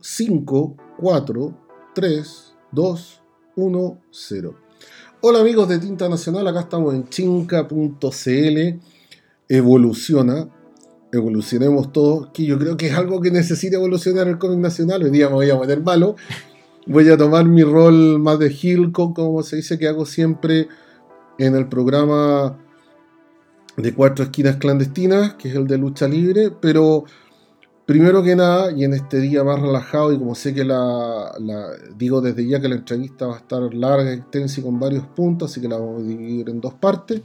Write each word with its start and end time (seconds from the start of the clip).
5, 0.00 0.76
4, 0.98 1.58
3, 1.94 2.54
2, 2.72 3.22
1, 3.56 4.02
0. 4.10 4.54
Hola 5.20 5.40
amigos 5.40 5.68
de 5.68 5.78
Tinta 5.78 6.08
Nacional, 6.08 6.48
acá 6.48 6.60
estamos 6.60 6.94
en 6.94 7.08
chinca.cl. 7.08 8.80
Evoluciona, 9.48 10.48
evolucionemos 11.12 11.92
todos, 11.92 12.28
que 12.32 12.46
yo 12.46 12.58
creo 12.58 12.76
que 12.78 12.86
es 12.86 12.94
algo 12.94 13.20
que 13.20 13.30
necesita 13.30 13.76
evolucionar 13.76 14.26
el 14.28 14.38
cómic 14.38 14.60
nacional. 14.60 15.02
Hoy 15.02 15.10
día 15.10 15.28
me 15.28 15.34
voy 15.34 15.50
a 15.50 15.58
poner 15.58 15.82
malo. 15.82 16.16
Voy 16.86 17.08
a 17.10 17.18
tomar 17.18 17.44
mi 17.44 17.62
rol 17.62 18.18
más 18.18 18.38
de 18.38 18.50
Hilco, 18.50 19.12
como 19.12 19.42
se 19.42 19.56
dice 19.56 19.78
que 19.78 19.86
hago 19.86 20.06
siempre 20.06 20.68
en 21.38 21.54
el 21.54 21.68
programa 21.68 22.58
de 23.76 23.94
Cuatro 23.94 24.24
Esquinas 24.24 24.56
Clandestinas, 24.56 25.34
que 25.34 25.48
es 25.48 25.54
el 25.54 25.66
de 25.66 25.76
lucha 25.76 26.08
libre, 26.08 26.50
pero 26.50 27.04
Primero 27.90 28.22
que 28.22 28.36
nada, 28.36 28.70
y 28.70 28.84
en 28.84 28.94
este 28.94 29.18
día 29.18 29.42
más 29.42 29.60
relajado, 29.60 30.12
y 30.12 30.18
como 30.20 30.36
sé 30.36 30.54
que 30.54 30.62
la, 30.62 31.32
digo 31.98 32.20
desde 32.20 32.46
ya 32.46 32.60
que 32.60 32.68
la 32.68 32.76
entrevista 32.76 33.26
va 33.26 33.34
a 33.34 33.38
estar 33.38 33.74
larga, 33.74 34.12
extensa 34.12 34.60
y 34.60 34.62
con 34.62 34.78
varios 34.78 35.04
puntos, 35.08 35.50
así 35.50 35.60
que 35.60 35.66
la 35.66 35.76
vamos 35.76 36.02
a 36.02 36.06
dividir 36.06 36.50
en 36.50 36.60
dos 36.60 36.74
partes. 36.74 37.20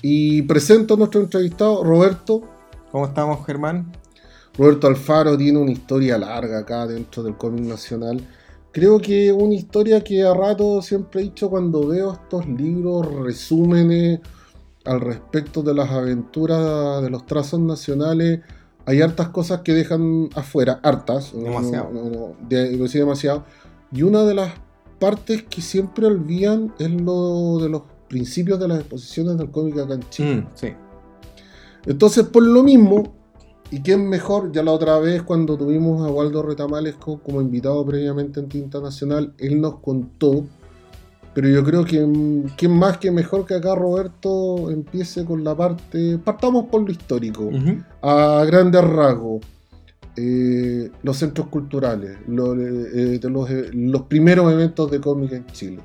Y 0.00 0.42
presento 0.42 0.94
a 0.94 0.98
nuestro 0.98 1.20
entrevistado, 1.20 1.82
Roberto. 1.82 2.42
¿Cómo 2.92 3.06
estamos, 3.06 3.44
Germán? 3.44 3.90
Roberto 4.56 4.86
Alfaro 4.86 5.36
tiene 5.36 5.58
una 5.58 5.72
historia 5.72 6.16
larga 6.16 6.60
acá 6.60 6.86
dentro 6.86 7.24
del 7.24 7.36
cómic 7.36 7.64
nacional. 7.64 8.24
Creo 8.70 9.00
que 9.00 9.32
una 9.32 9.54
historia 9.54 10.04
que 10.04 10.22
a 10.22 10.32
rato 10.32 10.80
siempre 10.80 11.22
he 11.22 11.24
dicho 11.24 11.50
cuando 11.50 11.88
veo 11.88 12.12
estos 12.12 12.46
libros, 12.46 13.12
resúmenes 13.24 14.20
al 14.84 15.00
respecto 15.00 15.60
de 15.60 15.74
las 15.74 15.90
aventuras 15.90 17.02
de 17.02 17.10
los 17.10 17.26
trazos 17.26 17.58
nacionales 17.58 18.42
hay 18.86 19.00
hartas 19.00 19.28
cosas 19.28 19.60
que 19.60 19.72
dejan 19.72 20.28
afuera, 20.34 20.80
hartas, 20.82 21.32
demasiado. 21.34 21.90
No, 21.92 22.36
demasiado. 22.48 23.44
Y 23.92 24.02
una 24.02 24.24
de 24.24 24.34
las 24.34 24.52
partes 24.98 25.42
que 25.44 25.60
siempre 25.60 26.06
olvidan 26.06 26.72
es 26.78 26.90
lo 26.90 27.58
de 27.58 27.68
los 27.68 27.82
principios 28.08 28.58
de 28.60 28.68
las 28.68 28.80
exposiciones 28.80 29.38
del 29.38 29.50
cómic 29.50 29.78
acá 29.78 29.94
en 29.94 30.08
Chile. 30.10 30.36
Mm, 30.36 30.46
sí. 30.54 30.68
Entonces, 31.86 32.24
por 32.24 32.42
lo 32.42 32.62
mismo, 32.62 33.14
y 33.70 33.80
quién 33.80 34.08
mejor, 34.08 34.52
ya 34.52 34.62
la 34.62 34.72
otra 34.72 34.98
vez 34.98 35.22
cuando 35.22 35.56
tuvimos 35.56 36.06
a 36.06 36.12
Waldo 36.12 36.42
Retamalesco 36.42 37.20
como 37.20 37.40
invitado 37.40 37.84
previamente 37.84 38.38
en 38.38 38.48
Tinta 38.48 38.80
Nacional, 38.80 39.32
él 39.38 39.60
nos 39.60 39.80
contó 39.80 40.44
pero 41.34 41.48
yo 41.48 41.64
creo 41.64 41.84
que 41.84 42.04
mm, 42.04 42.54
quién 42.56 42.72
más 42.72 42.98
que 42.98 43.10
mejor 43.10 43.46
que 43.46 43.54
acá 43.54 43.74
Roberto 43.74 44.70
empiece 44.70 45.24
con 45.24 45.42
la 45.44 45.56
parte. 45.56 46.18
Partamos 46.18 46.66
por 46.66 46.82
lo 46.82 46.90
histórico. 46.90 47.50
A 48.02 48.44
grandes 48.46 48.84
rasgos. 48.84 49.44
Eh, 50.14 50.90
los 51.02 51.16
centros 51.16 51.46
culturales, 51.46 52.18
eh, 52.18 53.18
los, 53.22 53.50
eh, 53.50 53.70
los, 53.72 54.02
primeros 54.02 54.52
eventos 54.52 54.90
de 54.90 55.00
cómic 55.00 55.32
en 55.32 55.46
Chile. 55.46 55.78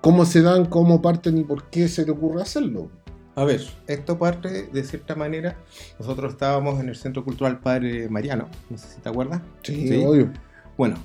¿Cómo 0.00 0.24
se 0.24 0.42
dan, 0.42 0.66
cómo 0.66 1.00
parten 1.00 1.38
y 1.38 1.44
por 1.44 1.70
qué 1.70 1.86
se 1.86 2.04
le 2.04 2.10
ocurre 2.10 2.42
hacerlo? 2.42 2.90
A 3.36 3.44
ver, 3.44 3.62
esto 3.86 4.18
parte 4.18 4.68
de 4.72 4.82
cierta 4.82 5.14
manera. 5.14 5.56
Nosotros 6.00 6.32
estábamos 6.32 6.80
en 6.80 6.88
el 6.88 6.96
Centro 6.96 7.22
Cultural 7.22 7.60
Padre 7.60 8.08
Mariano, 8.08 8.48
no 8.68 8.78
sé 8.78 8.88
si 8.88 9.00
te 9.00 9.08
acuerdas. 9.10 9.40
Sí, 9.62 10.04
obvio. 10.04 10.32
Bueno, 10.76 10.96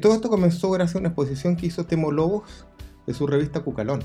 todo 0.00 0.14
esto 0.14 0.28
comenzó 0.28 0.70
gracias 0.70 0.96
a 0.96 0.98
una 1.00 1.08
exposición 1.08 1.56
que 1.56 1.66
hizo 1.66 1.84
Temo 1.84 2.12
Lobos 2.12 2.42
de 3.06 3.14
su 3.14 3.26
revista 3.26 3.60
Cucalón. 3.60 4.02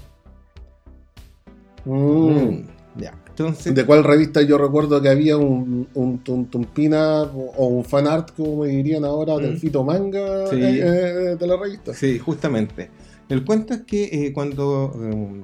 Mm. 1.86 1.92
Mm, 1.94 2.68
ya. 2.98 3.14
Entonces, 3.30 3.74
¿De 3.74 3.86
cuál 3.86 4.04
revista 4.04 4.42
yo 4.42 4.58
recuerdo 4.58 5.02
que 5.02 5.10
había 5.10 5.38
un, 5.38 5.88
un, 5.94 6.20
tumpina 6.20 7.24
o 7.24 7.68
un 7.68 7.86
fanart, 7.86 8.36
como 8.36 8.64
me 8.64 8.70
dirían 8.70 9.06
ahora, 9.06 9.38
del 9.38 9.56
mm. 9.56 9.58
Fito 9.58 9.84
Manga 9.84 10.46
eh, 10.52 10.52
eh, 10.54 11.36
de 11.40 11.48
la 11.48 11.58
revista? 11.58 11.94
Sí, 11.94 12.20
justamente. 12.20 12.90
El 13.30 13.46
cuento 13.46 13.74
es 13.74 13.82
que 13.84 14.04
eh, 14.04 14.34
cuando 14.34 14.94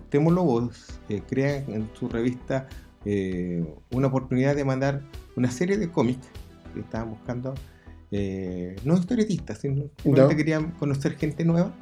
Temo 0.09 0.29
Lobos 0.29 0.99
crea 1.29 1.63
en 1.67 1.89
su 1.97 2.09
revista 2.09 2.67
una 3.91 4.07
oportunidad 4.07 4.55
de 4.55 4.65
mandar 4.65 5.01
una 5.37 5.49
serie 5.49 5.77
de 5.77 5.89
cómics 5.89 6.27
que 6.73 6.81
estaban 6.81 7.11
buscando, 7.11 7.55
no 8.11 8.97
historietistas, 8.97 9.59
sino 9.59 9.85
que 10.03 10.35
querían 10.35 10.71
conocer 10.71 11.15
gente 11.15 11.45
nueva, 11.45 11.73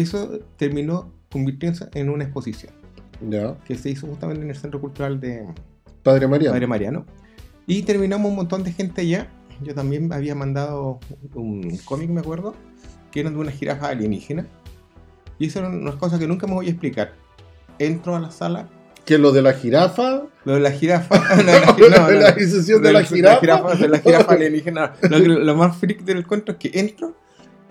eso 0.00 0.40
terminó 0.56 1.12
convirtiéndose 1.30 1.88
en 1.94 2.10
una 2.10 2.24
exposición. 2.24 2.72
Que 3.64 3.76
se 3.76 3.90
hizo 3.90 4.06
justamente 4.06 4.42
en 4.44 4.50
el 4.50 4.56
Centro 4.56 4.80
Cultural 4.80 5.20
de 5.20 5.46
Padre 6.02 6.28
Mariano. 6.28 6.52
Padre 6.52 6.66
Mariano. 6.66 7.06
Y 7.66 7.82
terminamos 7.82 8.30
un 8.30 8.36
montón 8.36 8.62
de 8.62 8.72
gente 8.72 9.00
allá. 9.00 9.28
Yo 9.62 9.74
también 9.74 10.12
había 10.12 10.34
mandado 10.34 11.00
un 11.34 11.78
cómic, 11.84 12.10
me 12.10 12.20
acuerdo, 12.20 12.54
que 13.10 13.20
eran 13.20 13.32
de 13.32 13.40
una 13.40 13.50
jirafa 13.50 13.88
alienígena. 13.88 14.46
Y 15.38 15.46
eso 15.46 15.60
eran 15.60 15.80
unas 15.80 15.96
cosas 15.96 16.18
que 16.18 16.26
nunca 16.26 16.46
me 16.46 16.54
voy 16.54 16.66
a 16.66 16.70
explicar. 16.70 17.14
Entro 17.78 18.14
a 18.14 18.20
la 18.20 18.30
sala. 18.30 18.68
¿Qué 19.04 19.18
lo 19.18 19.32
de 19.32 19.40
la 19.40 19.54
jirafa? 19.54 20.24
Lo 20.44 20.54
de 20.54 20.60
la 20.60 20.72
jirafa. 20.72 21.36
no, 21.36 21.88
no, 21.88 21.88
la 21.88 22.32
de, 22.32 22.46
de, 22.80 22.92
la, 22.92 23.02
jirafa. 23.02 23.74
de 23.74 23.88
la 23.88 23.98
jirafa 23.98 24.32
alienígena. 24.32 24.92
Lo, 25.08 25.18
lo, 25.18 25.56
más 25.56 25.76
freak 25.76 26.04
del 26.04 26.26
cuento 26.26 26.52
es 26.52 26.58
que 26.58 26.70
entro 26.74 27.14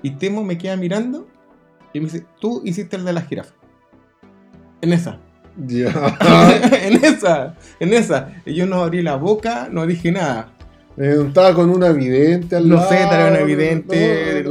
y 0.01 0.11
Temo 0.11 0.43
me 0.43 0.57
queda 0.57 0.75
mirando 0.75 1.27
y 1.95 2.01
me 2.01 2.07
dice, 2.07 2.25
tú 2.41 2.61
hiciste 2.65 2.97
el 2.97 3.05
de 3.05 3.13
la 3.13 3.21
jirafa. 3.21 3.53
En 4.81 4.91
esa. 4.91 5.17
Ya. 5.65 6.17
en 6.83 7.05
esa, 7.05 7.55
en 7.79 7.93
esa. 7.93 8.33
Y 8.45 8.53
yo 8.53 8.65
no 8.65 8.83
abrí 8.83 9.01
la 9.01 9.15
boca, 9.15 9.69
no 9.71 9.87
dije 9.87 10.11
nada. 10.11 10.51
Estaba 10.97 11.53
con 11.53 11.69
una 11.69 11.87
evidente 11.87 12.57
al 12.57 12.67
No 12.67 12.85
sé, 12.89 13.01
estaba 13.01 13.29
una 13.29 13.39
evidente. 13.39 14.43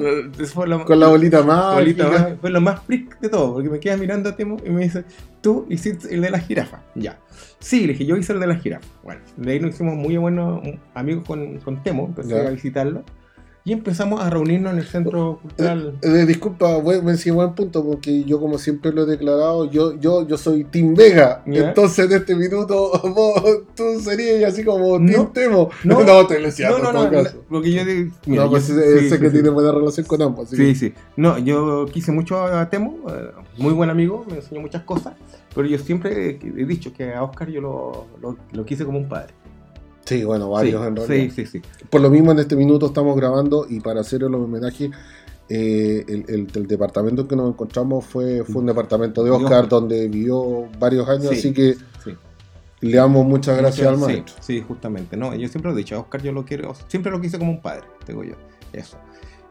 con 0.87 0.99
la 0.99 1.09
bolita 1.09 1.43
mágica. 1.43 2.39
Fue 2.41 2.49
lo 2.49 2.63
más 2.63 2.83
freak 2.85 3.21
de 3.21 3.29
todo, 3.29 3.53
porque 3.53 3.69
me 3.69 3.79
queda 3.79 3.99
mirando 3.99 4.31
a 4.31 4.37
Temo 4.37 4.57
y 4.65 4.71
me 4.71 4.83
dice, 4.83 5.05
tú 5.43 5.67
hiciste 5.69 6.15
el 6.15 6.23
de 6.23 6.31
la 6.31 6.39
jirafa. 6.39 6.83
Ya. 6.95 7.19
Sí, 7.59 7.83
le 7.83 7.93
dije, 7.93 8.07
yo 8.07 8.17
hice 8.17 8.33
el 8.33 8.41
de 8.41 8.47
la 8.47 8.57
jirafa. 8.57 8.89
Bueno, 9.03 9.21
de 9.37 9.53
ahí 9.53 9.61
nos 9.61 9.75
hicimos 9.75 9.97
muy 9.97 10.17
buenos 10.17 10.63
amigos 10.95 11.25
con, 11.27 11.59
con 11.59 11.83
Temo, 11.83 12.07
empecé 12.07 12.41
a 12.41 12.51
visitarlo. 12.51 13.05
Y 13.67 13.73
empezamos 13.73 14.21
a 14.21 14.29
reunirnos 14.29 14.75
en 14.75 14.79
el 14.79 14.85
centro 14.85 15.39
cultural. 15.41 15.95
Eh, 16.03 16.09
eh, 16.09 16.27
disculpa, 16.27 16.77
buen, 16.77 17.03
buen 17.03 17.55
punto, 17.55 17.83
porque 17.83 18.23
yo 18.25 18.39
como 18.39 18.59
siempre 18.59 18.93
lo 18.93 19.05
he 19.05 19.07
declarado, 19.07 19.71
yo, 19.71 19.99
yo, 19.99 20.29
yo 20.29 20.37
soy 20.37 20.65
Team 20.65 20.95
Vega. 20.95 21.43
Entonces 21.47 22.05
en 22.05 22.13
este 22.13 22.35
minuto 22.37 22.93
vos, 23.15 23.43
tú 23.75 24.01
serías 24.01 24.53
así 24.53 24.65
como 24.65 24.99
Team 24.99 25.33
Temo. 25.33 25.71
No, 25.83 26.03
no, 26.05 26.27
te 26.27 26.41
lo 26.41 26.47
decía, 26.49 26.69
no, 26.69 26.79
no, 26.79 26.93
no, 26.93 27.23
porque 27.49 27.73
yo 27.73 27.83
no, 28.27 28.51
pues 28.51 28.65
sé 28.65 29.19
que 29.19 29.31
tiene 29.31 29.49
buena 29.49 29.73
relación 29.73 30.05
con 30.05 30.21
ambos. 30.21 30.51
sí, 30.51 30.75
sí. 30.75 30.93
No, 31.17 31.39
yo 31.39 31.87
quise 31.87 32.13
mucho 32.13 32.43
a 32.43 32.69
Temo, 32.69 32.99
eh, 33.09 33.31
muy 33.57 33.73
buen 33.73 33.89
amigo, 33.89 34.27
me 34.29 34.37
enseñó 34.37 34.61
muchas 34.61 34.83
cosas, 34.83 35.15
pero 35.55 35.67
yo 35.67 35.79
siempre 35.79 36.39
he 36.43 36.67
dicho 36.67 36.93
que 36.93 37.15
a 37.15 37.23
Oscar 37.23 37.49
yo 37.49 37.63
lo, 37.63 38.07
lo, 38.21 38.37
lo 38.53 38.67
quise 38.67 38.85
como 38.85 38.99
un 38.99 39.09
padre. 39.09 39.33
Sí, 40.05 40.25
bueno, 40.25 40.51
varios 40.51 40.87
en 40.87 40.97
realidad. 40.97 41.35
Sí, 41.35 41.47
sí, 41.47 41.47
sí. 41.47 41.63
Por 41.89 42.01
lo 42.01 42.11
mismo 42.11 42.33
en 42.33 42.39
este 42.39 42.57
minuto 42.57 42.87
estamos 42.87 43.17
grabando 43.17 43.67
y 43.69 43.81
para 43.81 44.01
hacer 44.01 44.23
el 44.23 44.35
homenaje, 44.35 44.91
eh, 45.49 46.05
el, 46.09 46.67
departamento 46.67 47.23
en 47.23 47.29
que 47.29 47.37
nos 47.37 47.51
encontramos 47.51 48.05
fue, 48.05 48.45
fue 48.45 48.61
un 48.61 48.67
departamento 48.67 49.25
de 49.25 49.31
Oscar, 49.31 49.69
donde 49.69 50.09
vivió 50.09 50.69
varios 50.79 51.09
años, 51.09 51.33
así 51.33 51.53
que 51.53 51.77
le 52.81 52.97
damos 52.97 53.25
muchas 53.27 53.57
gracias 53.57 53.87
al 53.87 53.99
maestro. 53.99 54.35
Sí, 54.41 54.63
justamente. 54.67 55.17
No, 55.17 55.35
yo 55.35 55.49
siempre 55.49 55.71
lo 55.71 55.77
he 55.77 55.81
dicho, 55.81 55.97
a 55.97 56.01
Oscar 56.01 56.23
yo 56.23 56.33
lo 56.33 56.45
quiero, 56.45 56.75
siempre 56.89 57.11
lo 57.11 57.21
quise 57.21 57.39
como 57.39 57.51
un 57.51 57.63
padre, 57.63 57.85
digo 58.07 58.25
yo. 58.25 58.35
Eso. 58.73 58.99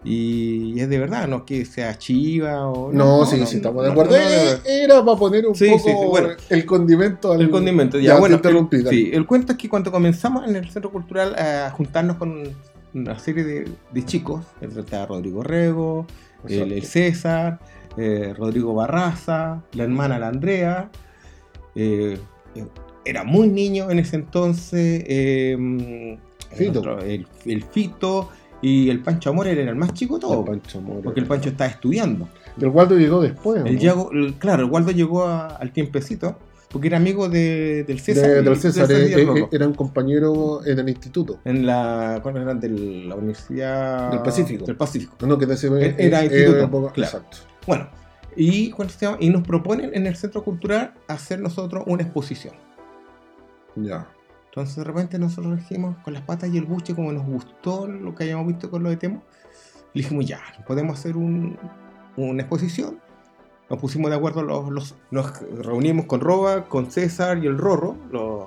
Y 0.03 0.80
es 0.80 0.90
de 0.90 1.00
verdad, 1.00 1.28
no 1.28 1.46
que 1.46 1.64
sea 1.66 1.97
chiva 1.97 2.68
o. 2.68 2.91
No, 2.91 3.19
no 3.19 3.25
sí, 3.25 3.46
sí, 3.46 3.58
estamos 3.58 3.84
de 3.84 3.91
acuerdo. 3.91 4.16
Era 4.16 5.03
para 5.03 5.18
poner 5.18 5.46
un 5.47 5.53
poco 5.53 6.19
el 6.50 6.66
condimento 6.66 7.31
al. 7.31 7.41
El 7.41 7.50
condimento, 7.50 8.00
ya, 8.00 8.19
bueno. 8.19 8.40
El, 8.44 8.90
sí, 8.90 9.12
el 9.13 9.25
cuento 9.25 9.53
es 9.53 9.58
que 9.58 9.69
cuando 9.69 9.92
comenzamos 9.92 10.47
en 10.47 10.58
el 10.58 10.69
centro 10.69 10.92
cultural 10.92 11.36
a 11.36 11.69
juntarnos 11.72 12.18
con 12.18 12.44
una 12.94 13.18
serie 13.18 13.44
de, 13.44 13.69
de 13.92 14.06
chicos, 14.06 14.46
estaba 14.62 15.06
Rodrigo 15.06 15.42
Rego, 15.42 16.06
el, 16.48 16.83
César, 16.83 17.60
eh, 17.95 18.33
Rodrigo 18.38 18.74
Barraza, 18.74 19.63
la 19.72 19.83
hermana 19.83 20.19
la 20.19 20.28
Andrea. 20.28 20.89
Eh, 21.75 22.19
era 23.06 23.24
muy 23.24 23.48
niño 23.48 23.89
en 23.89 24.00
ese 24.00 24.18
entonces. 24.18 25.04
Eh, 25.07 26.18
Fito. 26.51 27.00
El, 27.00 27.25
el 27.45 27.63
Fito 27.63 28.30
y 28.63 28.89
el 28.89 29.01
Pancho 29.01 29.30
Amor 29.30 29.48
era 29.48 29.69
el 29.69 29.75
más 29.75 29.94
chico 29.94 30.15
de 30.15 30.21
todo. 30.21 30.45
porque 31.04 31.19
el 31.19 31.27
Pancho 31.27 31.50
estaba 31.50 31.69
estudiando. 31.69 32.30
El 32.60 32.69
Waldo 32.69 32.98
llegó 32.98 33.21
después. 33.21 33.62
El 33.65 34.36
claro, 34.39 34.63
el 34.63 34.71
Waldo 34.71 34.92
llegó 34.92 35.27
al 35.27 35.71
tiempecito. 35.71 36.38
Porque 36.69 36.88
era 36.88 36.98
amigo 36.98 37.30
de, 37.30 37.83
del 37.83 38.00
César. 38.00 38.44
del 38.44 38.57
César, 38.57 38.92
eh, 38.92 39.13
eh, 39.13 39.48
eran 39.51 39.75
compañeros 39.75 40.65
en 40.65 40.80
el 40.80 40.89
instituto. 40.89 41.39
En 41.45 41.68
la. 41.68 42.19
¿Cuál 42.24 42.38
era? 42.38 42.56
De 42.56 42.68
la 42.68 43.13
Universidad. 43.13 44.10
Del 44.10 44.24
Pacífico. 44.24 44.66
Del 44.66 44.75
Pacífico. 44.75 45.16
No, 45.27 45.38
que 45.38 45.45
e-, 45.45 45.95
era 46.00 46.24
instituto. 46.25 46.92
Exacto. 46.95 47.38
Bueno, 47.68 47.89
y, 48.36 48.74
y 49.19 49.30
nos 49.30 49.44
proponen 49.44 49.92
en 49.94 50.07
el 50.07 50.16
Centro 50.16 50.44
Cultural 50.44 50.95
hacer 51.07 51.39
nosotros 51.42 51.83
una 51.86 52.01
exposición. 52.01 52.56
Ya. 53.75 54.07
Entonces 54.56 54.76
de 54.76 54.84
repente 54.84 55.18
nosotros 55.18 55.58
dijimos 55.58 55.96
con 56.04 56.14
las 56.14 56.22
patas 56.22 56.48
y 56.54 56.58
el 56.60 56.66
buche, 56.66 56.94
como 56.94 57.12
nos 57.12 57.26
gustó 57.26 57.88
lo 57.88 58.14
que 58.14 58.26
hayamos 58.26 58.46
visto 58.46 58.70
con 58.70 58.84
lo 58.84 58.90
de 58.92 58.98
Temo, 58.98 59.24
Y 59.96 60.02
dijimos, 60.02 60.28
ya, 60.28 60.42
podemos 60.68 61.00
hacer 61.00 61.18
un, 61.18 61.58
una 62.18 62.42
exposición. 62.44 63.00
Nos 63.70 63.80
pusimos 63.80 64.12
de 64.12 64.18
acuerdo, 64.18 64.44
los, 64.44 64.70
los- 64.70 64.96
nos 65.10 65.40
reunimos 65.64 66.06
con 66.06 66.20
Roba, 66.20 66.66
con 66.70 66.92
César 66.92 67.44
y 67.44 67.48
el 67.48 67.58
Rorro, 67.58 67.96
los, 68.12 68.46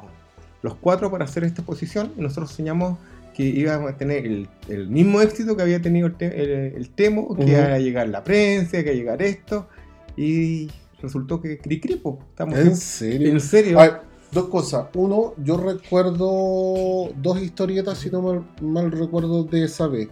los 0.63 0.77
cuatro 0.77 1.11
para 1.11 1.25
hacer 1.25 1.43
esta 1.43 1.63
exposición. 1.63 2.13
Y 2.17 2.21
nosotros 2.21 2.53
soñamos 2.53 2.99
que 3.35 3.43
íbamos 3.43 3.91
a 3.93 3.97
tener 3.97 4.27
el, 4.27 4.49
el 4.69 4.89
mismo 4.89 5.21
éxito 5.21 5.57
que 5.57 5.63
había 5.63 5.83
tenido 5.83 6.07
el, 6.07 6.15
te- 6.15 6.41
el- 6.41 6.75
el 6.77 6.91
Temo, 6.91 7.35
que 7.35 7.45
iba 7.51 7.65
a 7.75 7.79
llegar 7.81 8.09
la 8.09 8.23
prensa, 8.23 8.73
que 8.83 8.83
iba 8.83 8.91
a 8.93 9.17
llegar 9.17 9.23
esto. 9.23 9.69
Y 10.17 10.71
resultó 11.03 11.41
que 11.43 11.59
cri 11.59 11.81
cri, 11.81 11.97
po. 11.97 12.21
Estamos 12.31 12.59
¿En 12.59 12.77
serio? 12.77 13.29
en 13.33 13.41
serio. 13.41 13.81
A 13.81 13.83
ver, 13.83 14.01
dos 14.37 14.49
cosas. 14.49 14.87
Uno, 14.95 15.35
yo 15.43 15.57
recuerdo 15.57 17.11
dos 17.21 17.41
historietas, 17.43 17.99
si 17.99 18.11
no 18.11 18.23
mal, 18.23 18.45
mal 18.61 18.91
recuerdo, 18.93 19.45
de 19.45 19.65
esa 19.65 19.87
vez. 19.89 20.09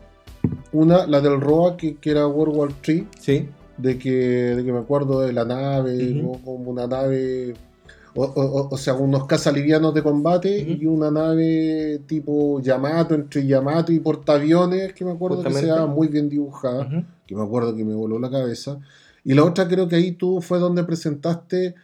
Una, 0.73 1.07
la 1.07 1.21
del 1.21 1.41
Roa, 1.41 1.77
que, 1.77 1.97
que 1.97 2.11
era 2.11 2.27
World 2.27 2.57
War 2.57 2.71
3, 2.83 3.05
Sí. 3.21 3.49
de 3.79 3.99
que, 3.99 4.11
de 4.57 4.65
que 4.65 4.73
me 4.73 4.79
acuerdo 4.81 5.21
de 5.21 5.33
la 5.33 5.45
nave, 5.45 6.21
como- 6.21 6.41
como 6.43 6.71
una 6.71 6.87
nave, 6.87 7.55
o, 8.15 8.25
o- 8.25 8.69
o 8.75 8.77
sea, 8.77 8.95
unos 8.95 9.27
cazalivianos 9.27 9.93
de 9.95 10.03
combate 10.03 10.59
y 10.61 10.87
una 10.87 11.11
nave 11.11 12.01
tipo 12.07 12.61
Yamato, 12.61 13.15
entre 13.15 13.47
Yamato 13.47 13.93
y 13.93 13.99
portaaviones, 14.01 14.93
que 14.93 15.05
me 15.05 15.13
acuerdo 15.13 15.43
que 15.43 15.53
se 15.53 15.87
muy 15.87 16.09
bien 16.09 16.29
dibujada 16.29 16.83
Ujú. 16.87 17.05
que 17.27 17.35
me 17.35 17.43
acuerdo 17.43 17.75
que 17.75 17.85
me 17.85 17.95
voló 17.95 18.19
la 18.19 18.31
cabeza. 18.31 18.79
Y 19.25 19.33
la 19.35 19.45
otra 19.45 19.67
creo 19.67 19.89
que 19.89 19.97
ahí 19.97 20.13
tú 20.13 20.41
fue 20.43 20.59
donde 20.59 20.85
presentaste 20.85 21.75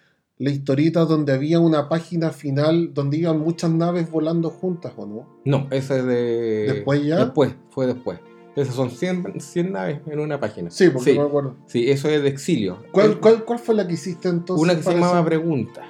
la 0.40 0.48
historieta 0.48 1.04
donde 1.04 1.34
había 1.34 1.60
una 1.60 1.90
página 1.90 2.30
final 2.30 2.94
donde 2.94 3.18
iban 3.18 3.38
muchas 3.38 3.70
naves 3.70 4.10
volando 4.10 4.48
juntas, 4.48 4.94
¿o 4.96 5.04
no? 5.04 5.28
No, 5.44 5.68
ese 5.70 5.98
es 5.98 6.06
de. 6.06 6.72
¿Después 6.72 7.04
ya? 7.04 7.26
Después, 7.26 7.54
fue 7.68 7.86
después. 7.86 8.20
Esas 8.56 8.74
son 8.74 8.90
100, 8.90 9.38
100 9.38 9.72
naves 9.72 10.00
en 10.06 10.18
una 10.18 10.40
página. 10.40 10.70
Sí, 10.70 10.88
porque 10.88 11.12
sí, 11.12 11.18
me 11.18 11.24
acuerdo. 11.24 11.56
sí, 11.66 11.90
eso 11.90 12.08
es 12.08 12.22
de 12.22 12.30
exilio. 12.30 12.78
¿Cuál, 12.90 13.20
cuál, 13.20 13.44
cuál 13.44 13.58
fue 13.58 13.74
la 13.74 13.86
que 13.86 13.92
hiciste 13.92 14.28
entonces? 14.28 14.62
Una 14.62 14.74
que 14.74 14.82
se 14.82 14.94
llamaba 14.94 15.18
eso? 15.18 15.26
Pregunta, 15.26 15.82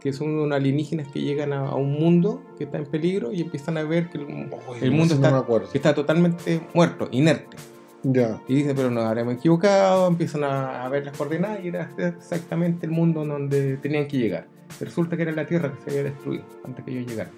que 0.00 0.12
son 0.12 0.30
unos 0.30 0.56
alienígenas 0.56 1.08
que 1.08 1.20
llegan 1.20 1.52
a, 1.52 1.66
a 1.66 1.74
un 1.74 1.92
mundo 1.92 2.40
que 2.56 2.64
está 2.64 2.78
en 2.78 2.86
peligro 2.86 3.32
y 3.32 3.40
empiezan 3.40 3.78
a 3.78 3.82
ver 3.82 4.10
que 4.10 4.18
el, 4.18 4.28
no, 4.28 4.96
mundo 4.96 5.16
no 5.16 5.40
está, 5.40 5.74
está 5.74 5.94
totalmente 5.96 6.60
muerto, 6.72 7.08
inerte. 7.10 7.56
Ya. 8.02 8.40
Y 8.48 8.54
dicen, 8.56 8.76
pero 8.76 8.90
nos 8.90 9.04
habremos 9.04 9.34
equivocado, 9.34 10.06
empiezan 10.06 10.44
a, 10.44 10.84
a 10.84 10.88
ver 10.88 11.04
las 11.04 11.16
coordenadas 11.16 11.60
y 11.64 11.68
era 11.68 11.90
exactamente 11.98 12.86
el 12.86 12.92
mundo 12.92 13.24
donde 13.24 13.76
tenían 13.78 14.06
que 14.06 14.18
llegar. 14.18 14.46
Resulta 14.80 15.16
que 15.16 15.22
era 15.22 15.32
la 15.32 15.46
Tierra 15.46 15.72
que 15.72 15.82
se 15.82 15.90
había 15.98 16.10
destruido 16.12 16.44
antes 16.64 16.84
que 16.84 16.90
ellos 16.92 17.10
llegaran. 17.10 17.32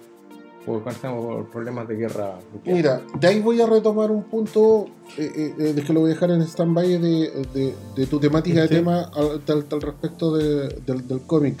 Pasamos 0.85 1.25
por 1.25 1.49
problemas 1.49 1.87
de 1.87 1.95
guerra 1.95 2.37
nuclear. 2.53 2.77
Mira, 2.77 3.01
de 3.19 3.27
ahí 3.27 3.39
voy 3.41 3.59
a 3.59 3.65
retomar 3.65 4.11
un 4.11 4.23
punto, 4.25 4.85
eh, 5.17 5.31
eh, 5.35 5.53
eh, 5.57 5.73
de 5.73 5.81
que 5.81 5.91
lo 5.91 6.01
voy 6.01 6.11
a 6.11 6.13
dejar 6.13 6.29
en 6.29 6.41
stand-by 6.43 6.87
de, 7.01 7.47
de- 7.51 7.73
de 7.95 8.05
tu 8.05 8.19
temática 8.19 8.61
de 8.61 8.67
Sí. 8.67 8.75
tema 8.75 9.09
al, 9.15 9.39
tal, 9.41 9.65
tal 9.65 9.81
respecto 9.81 10.37
de- 10.37 10.67
del, 10.85 11.07
del 11.07 11.21
cómic. 11.21 11.55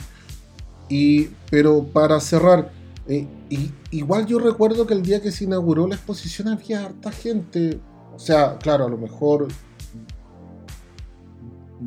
Y, 0.87 1.29
pero 1.49 1.83
para 1.83 2.19
cerrar, 2.19 2.71
eh, 3.07 3.25
y- 3.49 3.71
igual 3.89 4.27
yo 4.27 4.37
recuerdo 4.37 4.85
que 4.85 4.93
el 4.93 5.01
día 5.01 5.19
que 5.19 5.31
se 5.31 5.45
inauguró 5.45 5.87
la 5.87 5.95
exposición 5.95 6.49
había 6.49 6.85
harta 6.85 7.11
gente. 7.11 7.79
O 8.13 8.19
sea, 8.19 8.57
claro, 8.57 8.85
a 8.85 8.89
lo 8.89 8.97
mejor. 8.97 9.47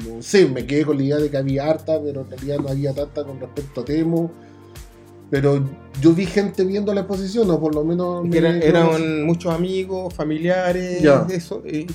No 0.07 0.21
sé, 0.23 0.47
me 0.49 0.67
quedé 0.67 0.85
con 0.85 0.97
la 0.99 1.05
idea 1.05 1.17
de 1.19 1.31
que 1.31 1.37
había 1.37 1.71
harta, 1.71 2.01
pero 2.03 2.23
en 2.23 2.31
realidad 2.31 2.59
no 2.59 2.69
había 2.69 2.93
tanta 2.93 3.25
con 3.25 3.39
respecto 3.39 3.83
a 3.83 3.85
Temo. 3.85 4.31
Pero 5.31 5.65
yo 6.01 6.13
vi 6.13 6.27
gente 6.27 6.65
viendo 6.65 6.93
la 6.93 7.03
exposición, 7.03 7.49
o 7.51 7.61
por 7.61 7.75
lo 7.75 7.85
menos. 7.85 8.25
Me- 8.25 8.37
eran, 8.39 8.61
eran 8.63 9.25
muchos 9.25 9.55
amigos, 9.55 10.13
familiares, 10.13 11.01
Ya. 11.01 11.27
eso. 11.31 11.63
eh, 11.65 11.87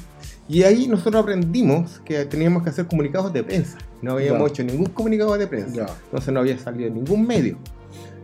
y 0.47 0.63
ahí 0.63 0.87
nosotros 0.87 1.21
aprendimos 1.21 1.99
que 2.05 2.25
teníamos 2.25 2.63
que 2.63 2.69
hacer 2.69 2.87
comunicados 2.87 3.31
de 3.33 3.43
prensa. 3.43 3.77
No 4.01 4.13
habíamos 4.13 4.41
Ya. 4.43 4.47
hecho 4.47 4.63
ningún 4.63 4.87
comunicado 4.87 5.37
de 5.37 5.47
prensa. 5.47 5.75
Ya. 5.75 5.95
Entonces 6.05 6.33
no 6.33 6.39
había 6.39 6.57
salido 6.57 6.89
ningún 6.89 7.27
medio. 7.27 7.57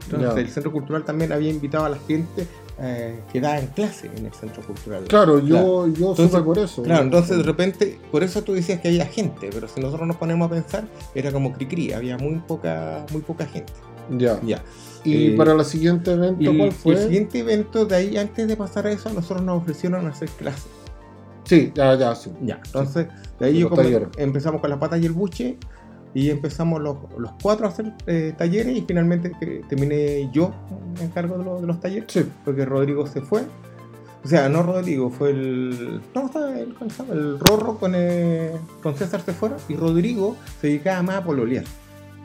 Entonces 0.06 0.38
el 0.38 0.50
Centro 0.50 0.72
Cultural 0.72 1.04
también 1.04 1.31
había 1.34 1.50
invitado 1.50 1.86
a 1.86 1.90
la 1.90 1.98
gente 1.98 2.48
eh, 2.80 3.19
que 3.31 3.39
daba 3.39 3.60
en 3.60 3.68
clase 3.68 4.10
en 4.16 4.25
el 4.25 4.33
Centro 4.33 4.62
Cultural. 4.63 5.04
Claro, 5.06 5.39
yo, 5.39 5.48
Claro. 5.48 5.88
yo 5.88 6.10
Entonces, 6.10 6.31
supe 6.31 6.44
por 6.44 6.60
eso. 6.60 6.83
Claro, 6.83 7.04
entonces 7.04 7.38
de 7.38 7.44
repente, 7.44 8.00
por 8.12 8.24
eso 8.24 8.42
tú 8.44 8.54
decías 8.54 8.81
que 8.81 8.89
había 8.89 9.06
gente, 9.06 9.50
pero 9.54 9.68
si 9.68 9.80
nosotros 9.80 10.07
nos 10.07 10.18
ponemos 10.18 10.48
a 10.48 10.50
pensar, 10.54 10.86
era 11.13 11.31
como 11.31 11.54
cri-cri, 11.54 11.94
había 11.94 12.18
muy 12.18 12.36
poca, 12.39 13.06
muy 13.12 13.22
poca 13.22 13.45
gente. 13.45 13.72
Ya. 14.18 14.39
Ya. 14.44 14.62
Y 15.04 15.27
Eh, 15.33 15.36
para 15.38 15.54
el 15.54 15.63
siguiente 15.66 16.12
evento, 16.12 16.51
¿cuál 16.57 16.72
fue? 16.72 16.94
el 16.95 17.04
siguiente 17.04 17.39
evento 17.39 17.86
de 17.86 17.95
ahí, 17.95 18.18
antes 18.18 18.48
de 18.48 18.56
pasar 18.57 18.88
a 18.88 18.92
eso, 18.92 19.10
nosotros 19.13 19.44
nos 19.44 19.62
ofrecieron 19.62 20.06
hacer 20.07 20.30
clases. 20.30 20.66
Sí, 21.45 21.71
ya, 21.75 21.95
ya, 21.95 22.16
sí. 22.16 22.31
Ya, 22.42 22.60
entonces 22.66 23.07
de 23.39 23.45
ahí 23.45 23.60
yo 23.60 23.69
empezamos 24.18 24.62
con 24.62 24.69
las 24.69 24.80
patas 24.80 25.00
y 25.01 25.06
el 25.06 25.12
buche 25.12 25.57
y 26.16 26.30
empezamos 26.32 26.82
los, 26.82 26.96
los 27.20 27.32
cuatro 27.44 27.68
a 27.68 27.70
hacer 27.70 27.94
eh, 28.08 28.34
talleres 28.36 28.76
y 28.76 28.82
finalmente 28.82 29.32
que- 29.40 29.62
terminé 29.70 30.28
yo 30.34 30.52
en 31.00 31.10
cargo 31.10 31.38
de, 31.38 31.44
los- 31.44 31.62
de 31.62 31.68
los 31.68 31.80
talleres 31.80 32.06
Sí, 32.12 32.26
porque 32.44 32.66
Rodrigo 32.66 33.06
se 33.06 33.22
fue. 33.22 33.44
O 34.24 34.28
sea, 34.28 34.50
no 34.50 34.64
Rodrigo, 34.64 35.12
fue 35.12 35.30
el. 35.30 36.02
No, 36.16 36.26
estaba 36.26 36.58
el, 36.60 36.74
el 37.12 37.40
Rorro 37.40 37.78
con, 37.78 37.94
eh, 37.96 38.54
con 38.82 38.96
César 38.96 39.22
se 39.24 39.34
fueron 39.34 39.60
y 39.70 39.76
Rodrigo 39.76 40.36
se 40.60 40.66
dedicaba 40.68 41.04
más 41.04 41.16
a 41.18 41.24
pololear. 41.24 41.64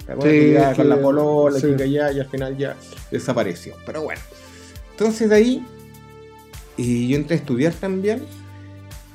Con 0.07 0.21
que- 0.21 0.55
la 0.85 0.99
polola, 1.01 1.59
sí. 1.61 1.75
y 1.79 1.99
al 1.99 2.27
final 2.31 2.57
ya 2.57 2.75
desapareció. 3.11 3.75
Pero 3.85 4.03
bueno. 4.03 4.21
Entonces 4.93 5.29
de 5.29 5.37
ahí, 5.37 5.67
y 6.77 7.09
yo 7.09 7.17
entré 7.17 7.35
a 7.37 7.39
estudiar 7.39 7.73
también. 7.75 8.23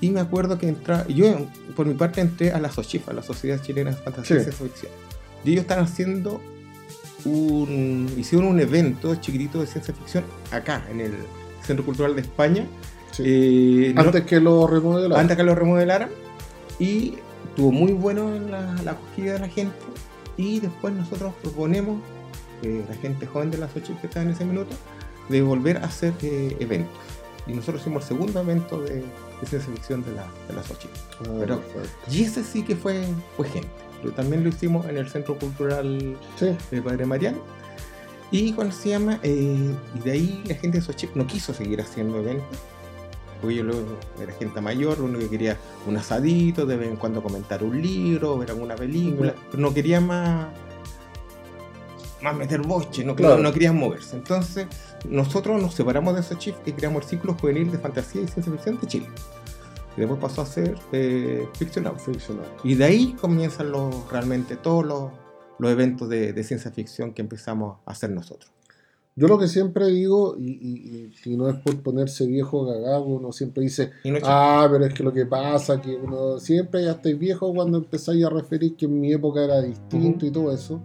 Y 0.05 0.11
me 0.11 0.19
acuerdo 0.19 0.57
que 0.57 0.67
entraba. 0.67 1.07
Yo, 1.07 1.47
por 1.75 1.85
mi 1.85 1.93
parte, 1.95 2.21
entré 2.21 2.51
a 2.51 2.59
la 2.59 2.69
SOCHIF, 2.71 3.09
a 3.09 3.13
la 3.13 3.23
Sociedad 3.23 3.61
Chilena 3.61 3.91
de 3.91 3.97
Fantasía 3.97 4.35
y 4.35 4.39
Sí. 4.39 4.43
Ciencia 4.45 4.67
Ficción. 4.67 4.91
Y 5.43 5.51
ellos 5.51 5.61
están 5.63 5.79
haciendo 5.79 6.41
un. 7.25 8.11
Hicieron 8.17 8.47
un 8.47 8.59
evento 8.59 9.15
chiquitito 9.15 9.59
de 9.61 9.67
ciencia 9.67 9.93
ficción 9.93 10.23
acá, 10.51 10.83
en 10.91 11.01
el 11.01 11.13
Centro 11.65 11.85
Cultural 11.85 12.15
de 12.15 12.21
España. 12.21 12.65
sí. 13.11 13.23
Eh, 13.25 13.93
no- 13.95 14.01
Antes 14.01 14.23
que 14.25 14.39
lo 14.39 14.67
remodelaran. 14.67 15.19
antes 15.21 15.37
que 15.37 15.43
lo 15.43 15.55
remodelaran. 15.55 16.09
Y 16.79 17.15
estuvo 17.49 17.71
muy 17.71 17.93
bueno 17.93 18.29
la, 18.49 18.75
la 18.83 18.91
acogida 18.91 19.33
de 19.33 19.39
la 19.39 19.47
gente. 19.47 19.75
Y 20.37 20.59
después 20.59 20.93
nosotros 20.93 21.33
proponemos, 21.41 22.01
eh, 22.61 22.83
la 22.89 22.95
gente 22.95 23.25
joven 23.25 23.51
de 23.51 23.57
la 23.57 23.69
SOCHIF 23.69 23.99
que 24.01 24.07
está 24.07 24.21
en 24.21 24.29
ese 24.31 24.43
minuto, 24.45 24.75
de 25.29 25.41
volver 25.41 25.77
a 25.77 25.85
hacer 25.85 26.13
eh, 26.21 26.57
eventos. 26.59 26.93
Y 27.47 27.53
nosotros 27.53 27.81
hicimos 27.81 28.03
el 28.03 28.07
segundo 28.09 28.39
evento 28.41 28.81
de, 28.81 28.95
de 28.95 29.47
ciencia 29.47 29.71
ficción 29.73 30.03
de 30.03 30.13
la, 30.13 30.25
de 30.47 30.53
la 30.53 30.63
SOCHIF. 30.63 30.89
Ah, 31.21 31.33
pero-. 31.39 31.61
Y 32.11 32.23
ese 32.23 32.43
sí 32.43 32.63
que 32.63 32.75
fue, 32.75 33.05
fue 33.37 33.47
gente. 33.49 33.69
Lo- 34.03 34.11
También 34.11 34.43
lo 34.43 34.49
hicimos 34.49 34.85
en 34.87 34.97
el 34.97 35.07
Centro 35.09 35.37
Cultural 35.37 36.17
Sí, 36.39 36.55
de 36.71 36.81
Padre 36.81 37.05
Mariano. 37.05 37.37
Y 38.31 38.53
cuando 38.53 38.73
se 38.73 38.89
llama, 38.89 39.19
eh, 39.23 39.75
y 39.95 39.99
de 39.99 40.11
ahí 40.11 40.43
la 40.47 40.55
gente 40.55 40.79
de 40.79 40.83
Sochip 40.83 41.15
no 41.15 41.27
quiso 41.27 41.53
seguir 41.53 41.79
haciendo 41.81 42.17
eventos. 42.19 42.57
Porque 43.39 43.57
yo 43.57 43.63
luego 43.63 43.81
era 44.19 44.33
gente 44.33 44.59
mayor, 44.61 44.99
único 45.01 45.19
que 45.19 45.29
quería 45.29 45.57
un 45.85 45.95
asadito, 45.97 46.65
de 46.65 46.77
vez 46.77 46.89
en 46.89 46.95
cuando 46.95 47.21
comentar 47.21 47.63
un 47.63 47.79
libro, 47.81 48.37
ver 48.39 48.49
alguna 48.49 48.75
película, 48.75 49.35
pero 49.51 49.61
no 49.61 49.73
quería 49.73 50.01
más, 50.01 50.47
más 52.25 52.35
meter 52.35 52.61
boche, 52.61 53.05
no, 53.05 53.15
Claro. 53.15 53.41
no, 53.41 53.53
querían 53.53 53.77
moverse. 53.77 54.17
Entonces, 54.17 54.67
nosotros 55.09 55.61
nos 55.61 55.73
separamos 55.73 56.15
de 56.15 56.23
Sochip 56.23 56.55
y 56.65 56.73
creamos 56.73 57.03
el 57.03 57.09
ciclo 57.09 57.33
juvenil 57.39 57.71
de 57.71 57.77
fantasía 57.77 58.21
y 58.21 58.27
ciencia 58.27 58.51
ficción 58.51 58.79
de 58.81 58.87
Chile. 58.87 59.07
Y 59.95 60.01
después 60.01 60.19
pasó 60.19 60.41
a 60.41 60.45
ser 60.45 60.75
eh, 60.91 61.47
Fiction 61.57 61.87
Out. 61.87 61.99
Y 62.65 62.75
de 62.75 62.83
ahí 62.83 63.13
comienzan 63.21 63.71
los, 63.71 64.11
realmente 64.11 64.57
todos 64.57 64.85
los, 64.85 65.11
los 65.59 65.71
eventos 65.71 66.09
de, 66.09 66.33
de 66.33 66.43
ciencia 66.43 66.69
ficción 66.71 67.13
que 67.13 67.21
empezamos 67.21 67.77
a 67.85 67.91
hacer 67.91 68.09
nosotros. 68.09 68.51
Yo 69.17 69.29
lo 69.29 69.39
que 69.39 69.47
siempre 69.47 69.87
digo, 69.87 70.35
y, 70.37 70.49
y- 70.51 71.13
y- 71.25 71.37
no 71.37 71.47
es 71.47 71.55
por 71.55 71.81
ponerse 71.81 72.27
viejo 72.27 72.65
gagago, 72.65 73.05
uno 73.05 73.31
siempre 73.31 73.63
dice, 73.63 73.91
no 74.03 74.17
ah, 74.23 74.67
pero 74.69 74.85
es 74.85 74.93
que 74.93 75.03
lo 75.03 75.13
que 75.13 75.25
pasa, 75.25 75.81
que 75.81 75.95
uno 75.95 76.37
siempre 76.41 76.83
ya 76.83 76.91
estáis 76.91 77.17
viejo 77.17 77.53
cuando 77.53 77.77
empezáis 77.77 78.25
a 78.25 78.29
referir 78.29 78.75
que 78.75 78.87
en 78.87 78.99
mi 78.99 79.13
época 79.13 79.41
era 79.45 79.61
distinto 79.61 80.17
Ujú. 80.17 80.25
y 80.25 80.31
todo 80.31 80.51
eso. 80.51 80.81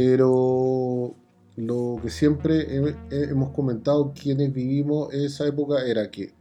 Pero 0.00 1.14
lo 1.56 1.96
que 2.02 2.10
siempre 2.10 2.66
he- 2.68 2.94
he- 3.10 3.30
hemos 3.30 3.48
comentado 3.54 4.12
quienes 4.12 4.52
vivimos 4.52 5.10
esa 5.14 5.46
época 5.46 5.86
era 5.86 6.10
que 6.10 6.34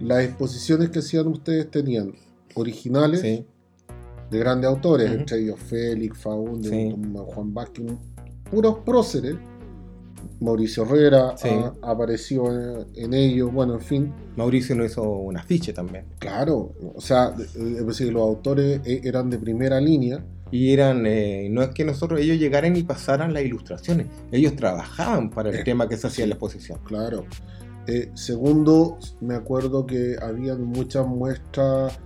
las 0.00 0.24
exposiciones 0.24 0.90
que 0.90 0.98
hacían 0.98 1.28
ustedes 1.28 1.70
tenían 1.70 2.12
originales 2.56 3.20
sí, 3.20 3.46
de 4.28 4.38
grandes 4.40 4.68
autores, 4.68 5.08
entre 5.08 5.38
ellos 5.38 5.60
Félix, 5.60 6.18
Faunde, 6.18 6.68
Sí. 6.68 6.96
Juan 7.14 7.54
Vázquez, 7.54 7.92
puros 8.50 8.78
próceres. 8.84 9.36
Mauricio 10.40 10.82
Herrera 10.84 11.36
Sí. 11.36 11.48
a- 11.50 11.74
apareció 11.82 12.50
en, 12.50 12.86
en 12.96 13.14
ellos, 13.14 13.52
bueno, 13.52 13.74
en 13.74 13.80
fin, 13.80 14.12
Mauricio 14.36 14.74
nos 14.74 14.90
hizo 14.90 15.02
un 15.08 15.36
afiche 15.36 15.72
también. 15.72 16.06
claro, 16.18 16.72
o 16.92 17.00
sea, 17.00 17.34
es 17.38 17.86
decir, 17.86 18.12
los 18.12 18.22
autores 18.22 18.80
eh, 18.84 19.00
eran 19.04 19.30
de 19.30 19.38
primera 19.38 19.80
línea, 19.80 20.24
Y 20.54 20.72
eran, 20.72 21.04
eh, 21.04 21.48
no 21.50 21.62
es 21.62 21.70
que 21.70 21.84
nosotros, 21.84 22.20
ellos 22.20 22.38
llegaran 22.38 22.76
y 22.76 22.84
pasaran 22.84 23.32
las 23.34 23.42
ilustraciones, 23.42 24.06
ellos 24.30 24.54
trabajaban 24.54 25.28
para 25.30 25.48
el 25.50 25.56
Eh, 25.56 25.64
tema 25.64 25.88
que 25.88 25.96
se 25.96 26.06
hacía 26.06 26.22
en 26.24 26.30
la 26.30 26.36
exposición. 26.36 26.78
claro. 26.84 27.24
Eh, 27.88 28.10
segundo, 28.14 28.96
me 29.20 29.34
acuerdo 29.34 29.84
que 29.84 30.14
habían 30.22 30.62
muchas 30.64 31.06
muestras 31.06 31.98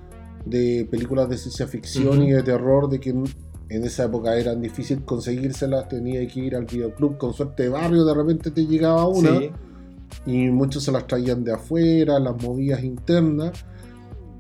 de 0.47 0.89
películas 0.91 1.29
de 1.29 1.37
ciencia 1.37 1.67
ficción 1.67 2.23
y 2.23 2.33
de 2.33 2.43
terror 2.43 2.89
de 2.89 2.99
que 2.99 3.11
en, 3.11 3.25
en 3.69 3.85
esa 3.85 4.05
época 4.05 4.35
eran 4.37 4.63
difícil 4.63 5.05
conseguírselas, 5.05 5.87
tenía 5.89 6.27
que 6.27 6.41
ir 6.41 6.57
al 6.57 6.65
videoclub, 6.65 7.19
con 7.19 7.35
suerte 7.35 7.65
de 7.65 7.69
barrio, 7.69 8.05
de 8.07 8.15
repente 8.15 8.51
te 8.51 8.67
llegaba 8.67 9.07
una 9.09 9.39
Sí. 9.39 9.51
y 10.27 10.49
muchos 10.51 10.83
se 10.85 10.91
las 10.91 11.07
traían 11.07 11.45
de 11.45 11.53
afuera, 11.53 12.19
las 12.19 12.43
movidas 12.43 12.83
internas. 12.83 13.53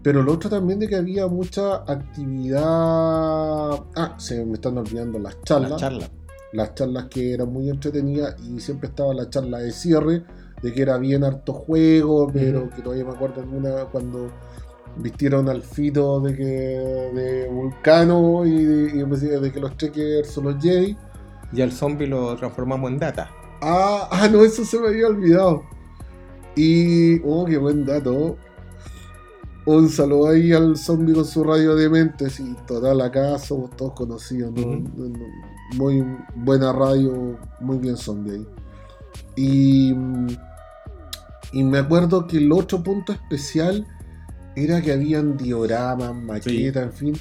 Pero 0.02 0.23
lo 0.23 0.33
otro 0.33 0.49
también 0.49 0.78
de 0.78 0.88
que 0.88 0.97
había 0.97 1.26
mucha 1.26 1.76
actividad. 1.76 2.62
Ah, 2.62 4.14
se 4.17 4.45
me 4.45 4.55
están 4.55 4.78
olvidando 4.78 5.19
las 5.19 5.40
charlas. 5.43 5.71
La 5.73 5.76
charla. 5.76 6.11
Las 6.52 6.75
charlas 6.75 7.07
que 7.07 7.35
eran 7.35 7.52
muy 7.52 7.69
entretenidas 7.69 8.37
y 8.43 8.59
siempre 8.61 8.88
estaba 8.88 9.12
la 9.12 9.28
charla 9.28 9.59
de 9.59 9.71
cierre, 9.71 10.25
de 10.62 10.73
que 10.73 10.83
era 10.83 10.97
bien 10.97 11.25
harto 11.25 11.52
juego, 11.52 12.31
pero 12.33 12.71
que 12.71 12.81
todavía 12.81 13.05
me 13.05 13.12
acuerdo 13.12 13.43
en 13.43 13.50
una 13.50 13.85
cuando 13.87 14.31
vistieron 14.97 15.49
al 15.49 15.62
Fito 15.62 16.21
de 16.21 16.35
que 16.35 16.45
de 16.45 17.49
Vulcano 17.49 18.47
y 18.47 18.64
de, 18.64 18.99
y 18.99 19.40
de 19.40 19.52
que 19.52 19.61
los 19.61 19.76
Trekkers 19.76 20.31
son 20.31 20.45
los 20.45 20.62
Jedi. 20.62 20.97
Y 21.52 21.62
al 21.62 21.73
zombie 21.73 22.07
lo 22.07 22.37
transformamos 22.37 22.90
en 22.90 22.99
data. 22.99 23.31
Ah, 23.61 24.09
ah, 24.11 24.28
no, 24.28 24.45
eso 24.45 24.64
se 24.64 24.78
me 24.78 24.88
había 24.88 25.07
olvidado. 25.07 25.62
Y, 26.57 27.21
oh, 27.21 27.45
qué 27.47 27.57
buen 27.57 27.85
dato. 27.87 28.37
Un 29.68 29.90
saludo 29.90 30.28
ahí 30.28 30.54
al 30.54 30.78
zombie 30.78 31.12
con 31.12 31.26
su 31.26 31.44
radio 31.44 31.75
de 31.75 31.90
mentes. 31.90 32.40
Y 32.40 32.54
total, 32.66 33.02
acá 33.02 33.38
somos 33.38 33.68
todos 33.76 33.92
conocidos. 33.92 34.50
¿no? 34.54 34.82
Muy 35.75 36.02
buena 36.37 36.72
radio, 36.72 37.38
muy 37.60 37.76
bien 37.76 37.98
zombie 37.98 38.32
ahí. 38.32 38.46
Y, 39.37 39.94
y 41.52 41.64
me 41.64 41.76
acuerdo 41.76 42.26
que 42.26 42.38
el 42.38 42.50
otro 42.50 42.82
punto 42.82 43.12
especial 43.12 43.87
era 44.56 44.80
que 44.80 44.90
habían 44.90 45.37
dioramas, 45.37 46.14
maquetas, 46.14 46.84
en 46.84 46.92
fin. 46.92 47.18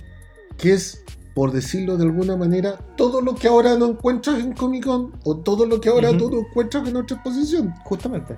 Que 0.57 0.71
es, 0.71 1.03
por 1.35 1.51
decirlo 1.51 1.97
de 1.97 2.05
alguna 2.05 2.37
manera, 2.37 2.77
todo 2.95 3.19
lo 3.19 3.35
que 3.35 3.49
ahora 3.49 3.77
no 3.77 3.87
encuentras 3.87 4.39
en 4.39 4.53
Comic 4.53 4.85
Con 4.85 5.11
o 5.25 5.35
todo 5.35 5.65
lo 5.65 5.81
que 5.81 5.89
ahora 5.89 6.17
tú 6.17 6.31
no 6.31 6.39
encuentras 6.39 6.87
en 6.87 6.95
otra 6.95 7.17
exposición. 7.17 7.73
Justamente. 7.83 8.37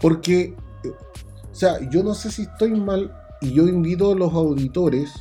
Porque, 0.00 0.56
eh, 0.84 0.92
o 1.50 1.54
sea, 1.54 1.80
yo 1.90 2.04
no 2.04 2.14
sé 2.14 2.30
si 2.30 2.42
estoy 2.42 2.70
mal 2.80 3.12
y 3.44 3.52
yo 3.52 3.66
invito 3.68 4.12
a 4.12 4.14
los 4.14 4.32
auditores 4.32 5.12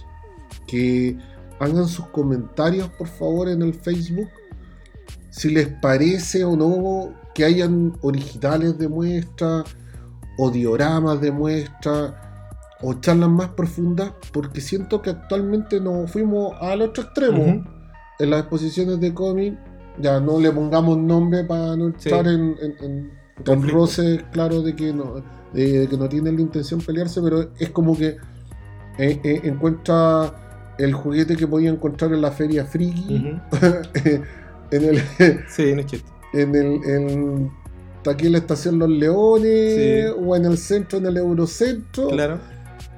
que 0.68 1.18
hagan 1.60 1.88
sus 1.88 2.08
comentarios, 2.08 2.90
por 2.98 3.08
favor, 3.08 3.50
en 3.50 3.62
el 3.62 3.74
Facebook, 3.74 4.30
si 5.30 5.50
les 5.50 5.68
parece 5.68 6.44
o 6.44 6.56
no 6.56 7.14
que 7.34 7.44
hayan 7.46 7.94
originales 8.02 8.78
de 8.78 8.88
muestra 8.88 9.64
o 10.38 10.50
dioramas 10.52 11.20
de 11.22 11.32
muestra 11.32 12.20
o 12.82 12.94
charlas 12.96 13.30
más 13.30 13.50
profundas, 13.50 14.12
porque 14.32 14.62
siento 14.62 15.02
que 15.02 15.10
actualmente 15.12 15.80
nos 15.80 16.12
fuimos 16.12 16.54
al 16.60 16.82
otro 16.82 17.04
extremo 17.04 17.64
en 18.20 18.30
las 18.30 18.42
exposiciones 18.42 19.00
de 19.00 19.14
cómic. 19.14 19.58
Ya 20.00 20.20
no 20.20 20.40
le 20.40 20.52
pongamos 20.52 20.98
nombre 20.98 21.44
para 21.44 21.76
no 21.78 21.90
estar 21.90 22.28
en, 22.28 22.56
en, 22.62 22.76
en- 22.82 23.12
en 23.38 23.44
Conflicto. 23.46 23.78
roces, 23.80 24.24
claro, 24.32 24.62
de 24.62 24.76
que 24.76 24.92
no, 24.94 25.16
de 25.54 25.88
que 25.88 25.98
no 25.98 26.10
tienen 26.10 26.36
la 26.36 26.42
intención 26.42 26.80
de 26.80 26.86
pelearse, 26.86 27.22
pero 27.22 27.50
es 27.60 27.70
como 27.70 27.96
que 27.98 28.18
eh, 28.98 29.20
eh, 29.24 29.42
encuentra 29.44 30.34
el 30.78 30.94
juguete 30.94 31.36
que 31.36 31.48
podía 31.48 31.70
encontrar 31.70 32.12
en 32.14 32.22
la 32.22 32.32
feria 32.32 32.66
friki, 32.66 33.40
en 34.72 34.84
el 34.84 35.02
Sí, 35.48 35.74
no 35.74 35.82
es 35.82 35.86
chiste. 35.86 36.10
en 36.34 36.56
el 36.56 36.84
en, 36.86 37.52
aquí 38.10 38.26
en 38.26 38.32
la 38.34 38.38
estación 38.40 38.80
Los 38.80 38.90
Leones 38.90 39.76
Sí. 39.76 40.16
o 40.26 40.36
en 40.36 40.46
el 40.46 40.58
centro, 40.58 40.98
en 41.00 41.06
el 41.06 41.18
Eurocentro, 41.18 42.08
Claro. 42.10 42.40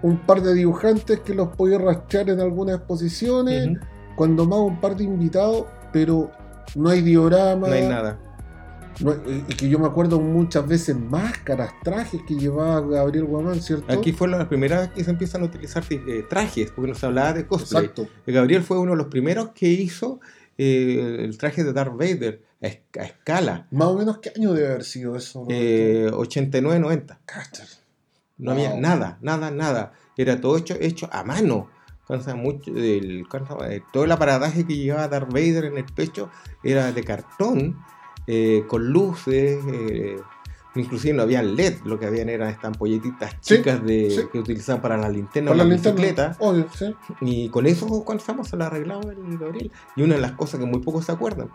un 0.01 0.17
par 0.25 0.41
de 0.41 0.53
dibujantes 0.53 1.19
que 1.19 1.33
los 1.33 1.49
podía 1.49 1.77
rastrear 1.77 2.29
en 2.29 2.39
algunas 2.39 2.77
exposiciones, 2.77 3.77
cuando 4.15 4.45
más 4.45 4.59
un 4.59 4.79
par 4.79 4.95
de 4.95 5.03
invitados, 5.03 5.65
pero 5.91 6.31
no 6.75 6.89
hay 6.89 7.01
diorama, 7.01 7.67
No 7.67 7.73
hay 7.73 7.87
nada. 7.87 8.17
No 9.01 9.13
y 9.47 9.53
que 9.55 9.67
yo 9.69 9.79
me 9.79 9.87
acuerdo 9.87 10.19
muchas 10.19 10.67
veces 10.67 10.95
máscaras, 10.97 11.73
trajes 11.83 12.21
que 12.27 12.35
llevaba 12.35 12.81
Gabriel 12.81 13.25
Guamán, 13.25 13.61
¿cierto? 13.61 13.91
Aquí 13.91 14.11
fue 14.11 14.27
la 14.27 14.47
primera 14.47 14.79
vez 14.81 14.89
que 14.89 15.03
se 15.03 15.11
empiezan 15.11 15.41
a 15.41 15.45
utilizar 15.45 15.83
eh, 15.89 16.25
trajes, 16.29 16.71
porque 16.71 16.89
nos 16.91 17.03
hablaba 17.03 17.33
de 17.33 17.45
cosplay. 17.47 17.85
Exacto. 17.85 18.07
Gabriel 18.27 18.63
fue 18.63 18.77
uno 18.79 18.91
de 18.91 18.97
los 18.97 19.07
primeros 19.07 19.49
que 19.49 19.67
hizo 19.69 20.19
eh, 20.57 21.17
el 21.19 21.37
traje 21.37 21.63
de 21.63 21.73
Darth 21.73 21.93
Vader 21.97 22.41
a, 22.61 22.67
es- 22.67 22.79
a 22.99 23.03
escala, 23.03 23.67
Más 23.71 23.87
o 23.89 23.97
menos 23.97 24.19
qué 24.19 24.31
año 24.35 24.53
debe 24.53 24.67
haber 24.67 24.83
sido 24.83 25.15
eso. 25.15 25.45
Eh, 25.49 26.09
89-90. 26.11 27.17
Cacha. 27.25 27.65
No 28.37 28.51
había 28.51 28.71
Wow. 28.71 28.81
nada, 28.81 29.17
nada, 29.21 29.51
nada. 29.51 29.93
Era 30.17 30.39
todo 30.41 30.57
hecho, 30.57 30.75
hecho 30.79 31.09
a 31.11 31.23
mano. 31.23 31.69
Sea, 32.23 32.35
mucho. 32.35 32.71
Eh, 32.75 33.23
todo 33.91 34.03
el 34.03 34.11
aparataje 34.11 34.65
que 34.67 34.75
llevaba 34.77 35.07
Darth 35.07 35.31
Vader 35.33 35.65
en 35.65 35.77
el 35.77 35.85
pecho 35.85 36.29
era 36.63 36.91
de 36.91 37.03
cartón, 37.03 37.77
eh, 38.27 38.63
con 38.67 38.87
luces. 38.91 39.59
eh, 39.67 40.17
inclusive 40.77 41.13
no 41.13 41.21
había 41.23 41.41
LED, 41.41 41.83
lo 41.85 41.97
que 41.97 42.05
habían 42.05 42.27
eran 42.27 42.49
estas 42.49 42.65
ampolletitas 42.65 43.31
Sí, 43.39 43.55
chicas 43.55 43.81
de, 43.85 44.09
sí. 44.09 44.21
que 44.29 44.39
utilizaban 44.39 44.81
para 44.81 44.97
la 44.97 45.07
linterna 45.07 45.51
o 45.51 45.53
Con 45.53 45.57
la 45.59 45.63
la 45.63 45.69
linterna. 45.69 45.95
bicicleta. 46.01 46.35
Obvio, 46.39 46.65
sí. 46.77 46.93
Y 47.21 47.47
con 47.47 47.65
eso, 47.65 47.87
cuando 48.03 48.19
estamos, 48.19 48.49
se 48.49 48.57
lo 48.57 48.65
arreglaba 48.65 49.09
el 49.09 49.37
Gabriel. 49.37 49.71
Y 49.95 50.01
una 50.01 50.15
de 50.15 50.21
las 50.21 50.33
cosas 50.33 50.59
que 50.59 50.65
muy 50.65 50.79
pocos 50.81 51.05
se 51.05 51.13
acuerdan, 51.13 51.49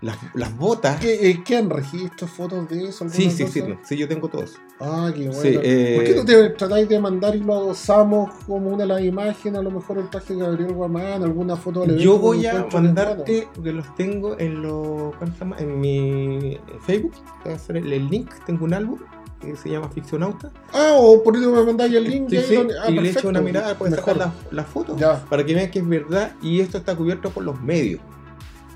las, 0.00 0.16
las 0.34 0.56
botas. 0.56 0.98
¿Qué, 0.98 1.30
eh, 1.30 1.42
¿Qué 1.44 1.56
han 1.56 1.68
registros, 1.68 2.30
fotos 2.30 2.68
de 2.68 2.88
eso? 2.88 3.08
Sí, 3.08 3.30
sí, 3.30 3.46
sí, 3.46 3.62
sí, 3.82 3.96
yo 3.96 4.08
tengo 4.08 4.28
todos. 4.28 4.54
Ah, 4.80 5.10
qué 5.14 5.28
bueno. 5.28 5.42
Sí, 5.42 5.58
eh, 5.62 5.94
¿Por 5.96 6.04
qué 6.04 6.14
no 6.14 6.24
te 6.24 6.50
tratáis 6.50 6.88
de 6.88 6.98
mandar 6.98 7.36
y 7.36 7.40
lo 7.40 7.54
adosamos 7.54 8.32
como 8.46 8.70
una 8.70 8.84
de 8.84 8.86
las 8.86 9.02
imágenes? 9.02 9.60
A 9.60 9.62
lo 9.62 9.70
mejor 9.70 9.98
el 9.98 10.08
traje 10.08 10.34
de 10.34 10.40
Gabriel 10.40 10.72
Guamán, 10.72 11.22
alguna 11.22 11.56
foto 11.56 11.82
del 11.82 11.98
Yo 11.98 12.18
voy 12.18 12.46
a 12.46 12.66
mandarte, 12.72 13.48
porque 13.54 13.72
los 13.72 13.94
tengo 13.94 14.38
en 14.38 14.62
lo, 14.62 15.12
¿cómo 15.18 15.32
se 15.32 15.38
llama? 15.38 15.56
En 15.58 15.80
mi 15.80 16.58
Facebook, 16.86 17.12
voy 17.44 17.52
a 17.52 17.56
hacer 17.56 17.76
el, 17.76 17.92
el 17.92 18.08
link, 18.08 18.30
tengo 18.46 18.64
un 18.64 18.74
álbum 18.74 18.98
que 19.40 19.56
se 19.56 19.70
llama 19.70 19.88
Ficcionauta. 19.88 20.50
Ah, 20.72 20.92
o 20.96 21.22
por 21.22 21.36
eso 21.36 21.50
me 21.50 21.62
mandáis 21.64 21.94
el 21.94 22.04
link 22.04 22.28
Sí, 22.28 22.36
y, 22.36 22.40
sí, 22.42 22.56
ah, 22.82 22.90
y 22.90 22.94
le 22.94 23.10
echo 23.10 23.28
una 23.28 23.40
mirada, 23.40 23.76
puedes 23.76 23.96
sacar 23.96 24.32
las 24.50 24.66
fotos 24.66 25.00
para 25.28 25.44
que 25.44 25.54
vean 25.54 25.70
que 25.70 25.78
es 25.80 25.88
verdad 25.88 26.32
y 26.42 26.60
esto 26.60 26.78
está 26.78 26.94
cubierto 26.94 27.30
por 27.30 27.44
los 27.44 27.60
medios. 27.60 28.00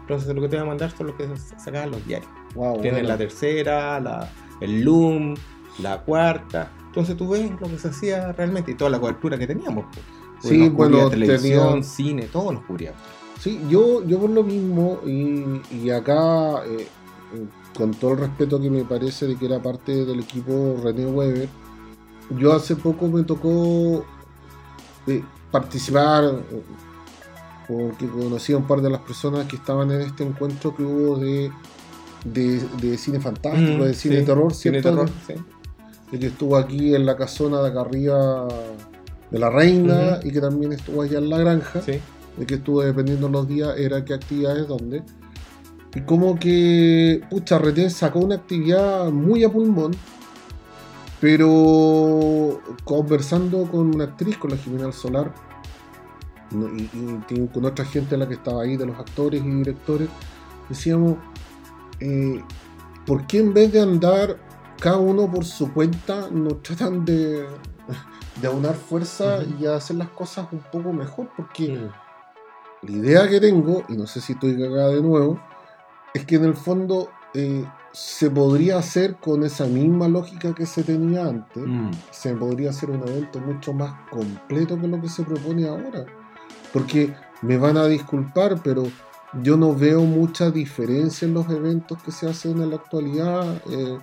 Entonces 0.04 0.34
lo 0.34 0.40
que 0.42 0.48
te 0.48 0.56
voy 0.56 0.64
a 0.64 0.68
mandar 0.68 0.90
son 0.96 1.06
los 1.08 1.16
que 1.16 1.28
sacaban 1.58 1.90
los 1.90 2.06
diarios. 2.06 2.30
Wow, 2.54 2.74
Tienen 2.80 3.00
bueno. 3.00 3.08
la 3.08 3.16
tercera, 3.18 3.98
la, 4.00 4.30
el 4.60 4.82
Loom, 4.82 5.34
la 5.80 6.00
cuarta. 6.02 6.70
Entonces 6.86 7.16
tú 7.16 7.28
ves 7.30 7.50
lo 7.60 7.66
que 7.68 7.78
se 7.78 7.88
hacía 7.88 8.32
realmente 8.32 8.70
y 8.72 8.74
toda 8.74 8.90
la 8.90 9.00
cobertura 9.00 9.38
que 9.38 9.46
teníamos. 9.46 9.86
pues. 9.92 10.04
Sí, 10.42 10.68
bueno, 10.68 11.08
televisión, 11.08 11.68
tenía- 11.72 11.82
cine, 11.82 12.22
todo 12.30 12.52
nos 12.52 12.64
cubría. 12.64 12.92
Sí, 13.40 13.60
yo, 13.68 14.04
yo 14.06 14.18
por 14.20 14.30
lo 14.30 14.42
mismo, 14.42 15.00
y, 15.06 15.42
y 15.74 15.90
acá, 15.90 16.64
eh, 16.66 16.86
con 17.76 17.92
todo 17.92 18.12
el 18.12 18.18
respeto 18.18 18.60
que 18.60 18.70
me 18.70 18.84
parece 18.84 19.26
de 19.26 19.36
que 19.36 19.46
era 19.46 19.60
parte 19.60 20.04
del 20.04 20.20
equipo 20.20 20.76
René 20.82 21.06
Weber, 21.06 21.48
yo 22.38 22.52
hace 22.52 22.76
poco 22.76 23.08
me 23.08 23.22
tocó 23.24 24.04
eh, 25.06 25.22
participar, 25.50 26.24
porque 27.68 28.06
conocí 28.08 28.52
a 28.52 28.56
un 28.58 28.66
par 28.66 28.80
de 28.80 28.90
las 28.90 29.00
personas 29.00 29.46
que 29.46 29.56
estaban 29.56 29.90
en 29.90 30.00
este 30.02 30.24
encuentro 30.24 30.74
que 30.76 30.82
hubo 30.82 31.16
de, 31.18 31.50
de, 32.24 32.60
de 32.80 32.98
cine 32.98 33.20
fantástico, 33.20 33.78
Mm, 33.78 33.86
de 33.86 33.94
cine 33.94 34.20
sí, 34.20 34.24
terror, 34.26 34.54
Cine 34.54 34.80
¿cierto? 34.80 34.90
terror, 34.90 35.10
sí. 35.26 35.34
de 36.12 36.18
que 36.18 36.26
estuvo 36.26 36.56
aquí 36.56 36.94
en 36.94 37.06
la 37.06 37.16
casona 37.16 37.60
de 37.62 37.68
acá 37.70 37.80
arriba 37.80 38.46
de 39.30 39.38
la 39.38 39.50
reina 39.50 40.18
Ujú. 40.18 40.28
y 40.28 40.32
que 40.32 40.40
también 40.40 40.72
estuvo 40.72 41.02
allá 41.02 41.18
en 41.18 41.28
la 41.30 41.38
granja 41.38 41.80
Sí. 41.82 41.98
de 42.36 42.46
que 42.46 42.54
estuvo 42.56 42.82
dependiendo 42.82 43.28
los 43.28 43.48
días, 43.48 43.76
era 43.78 44.04
qué 44.04 44.14
actividades, 44.14 44.68
dónde. 44.68 45.02
Y 45.94 46.00
como 46.00 46.38
que, 46.38 47.20
pucha, 47.30 47.58
Retén 47.58 47.88
sacó 47.90 48.18
una 48.18 48.34
actividad 48.34 49.10
muy 49.12 49.44
a 49.44 49.48
pulmón, 49.48 49.92
pero 51.20 52.60
conversando 52.84 53.64
con 53.70 53.94
una 53.94 54.04
actriz, 54.04 54.36
con 54.36 54.50
la 54.50 54.56
Jimena 54.56 54.92
Solar, 54.92 55.32
y, 56.54 57.46
con 57.52 57.64
otra 57.64 57.84
gente 57.84 58.10
de 58.12 58.18
la 58.18 58.28
que 58.28 58.34
estaba 58.34 58.62
ahí, 58.62 58.76
de 58.76 58.86
los 58.86 58.98
actores 58.98 59.42
y 59.44 59.48
directores, 59.50 60.08
decíamos, 60.68 61.16
eh, 62.00 62.42
¿por 63.06 63.26
qué 63.26 63.38
en 63.40 63.52
vez 63.54 63.72
de 63.72 63.80
andar 63.80 64.36
cada 64.80 64.98
uno 64.98 65.30
por 65.30 65.44
su 65.44 65.72
cuenta, 65.72 66.28
no 66.30 66.56
tratan 66.56 67.04
de, 67.04 67.46
de 68.40 68.46
aunar 68.46 68.74
fuerza 68.74 69.38
Ujú. 69.40 69.62
y 69.62 69.66
hacer 69.66 69.96
las 69.96 70.08
cosas 70.08 70.46
un 70.52 70.60
poco 70.72 70.92
mejor? 70.92 71.28
Porque 71.36 71.88
la 72.82 72.90
idea 72.90 73.28
que 73.28 73.40
tengo, 73.40 73.82
y 73.88 73.96
no 73.96 74.06
sé 74.06 74.20
si 74.20 74.32
estoy 74.34 74.56
cagada 74.58 74.88
de 74.90 75.02
nuevo, 75.02 75.40
es 76.12 76.24
que 76.24 76.36
en 76.36 76.44
el 76.44 76.54
fondo 76.54 77.08
eh, 77.34 77.64
se 77.92 78.30
podría 78.30 78.78
hacer 78.78 79.16
con 79.16 79.42
esa 79.44 79.66
misma 79.66 80.06
lógica 80.08 80.54
que 80.54 80.66
se 80.66 80.82
tenía 80.82 81.26
antes, 81.26 81.64
Mm. 81.66 81.90
se 82.10 82.34
podría 82.34 82.70
hacer 82.70 82.90
un 82.90 83.00
evento 83.08 83.40
mucho 83.40 83.72
más 83.72 83.92
completo 84.10 84.78
que 84.80 84.86
lo 84.88 85.00
que 85.00 85.08
se 85.08 85.22
propone 85.24 85.66
ahora. 85.68 86.04
Porque 86.74 87.14
me 87.40 87.56
van 87.56 87.78
a 87.78 87.86
disculpar, 87.86 88.60
pero 88.62 88.82
yo 89.42 89.56
no 89.56 89.74
veo 89.74 90.02
mucha 90.02 90.50
diferencia 90.50 91.26
en 91.26 91.32
los 91.32 91.48
eventos 91.48 92.02
que 92.02 92.12
se 92.12 92.28
hacen 92.28 92.60
en 92.60 92.68
la 92.68 92.76
actualidad. 92.76 93.62
eh, 93.70 93.98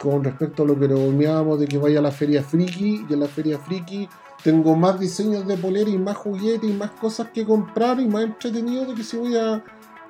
con 0.00 0.24
respecto 0.24 0.62
a 0.62 0.66
lo 0.66 0.78
que 0.78 0.86
bromeábamos 0.86 1.60
de 1.60 1.66
que 1.66 1.76
vaya 1.76 1.98
a 1.98 2.02
la 2.02 2.10
feria 2.10 2.42
friki 2.42 3.04
y 3.08 3.12
en 3.12 3.20
la 3.20 3.26
feria 3.26 3.58
friki 3.58 4.08
tengo 4.42 4.74
más 4.74 4.98
diseños 4.98 5.46
de 5.46 5.58
polera 5.58 5.90
y 5.90 5.98
más 5.98 6.16
juguetes 6.16 6.68
y 6.68 6.72
más 6.72 6.90
cosas 6.92 7.28
que 7.34 7.44
comprar 7.44 8.00
y 8.00 8.08
más 8.08 8.24
entretenido 8.24 8.86
de 8.86 8.94
que 8.94 9.04
si 9.04 9.18
voy 9.18 9.36
a, 9.36 9.62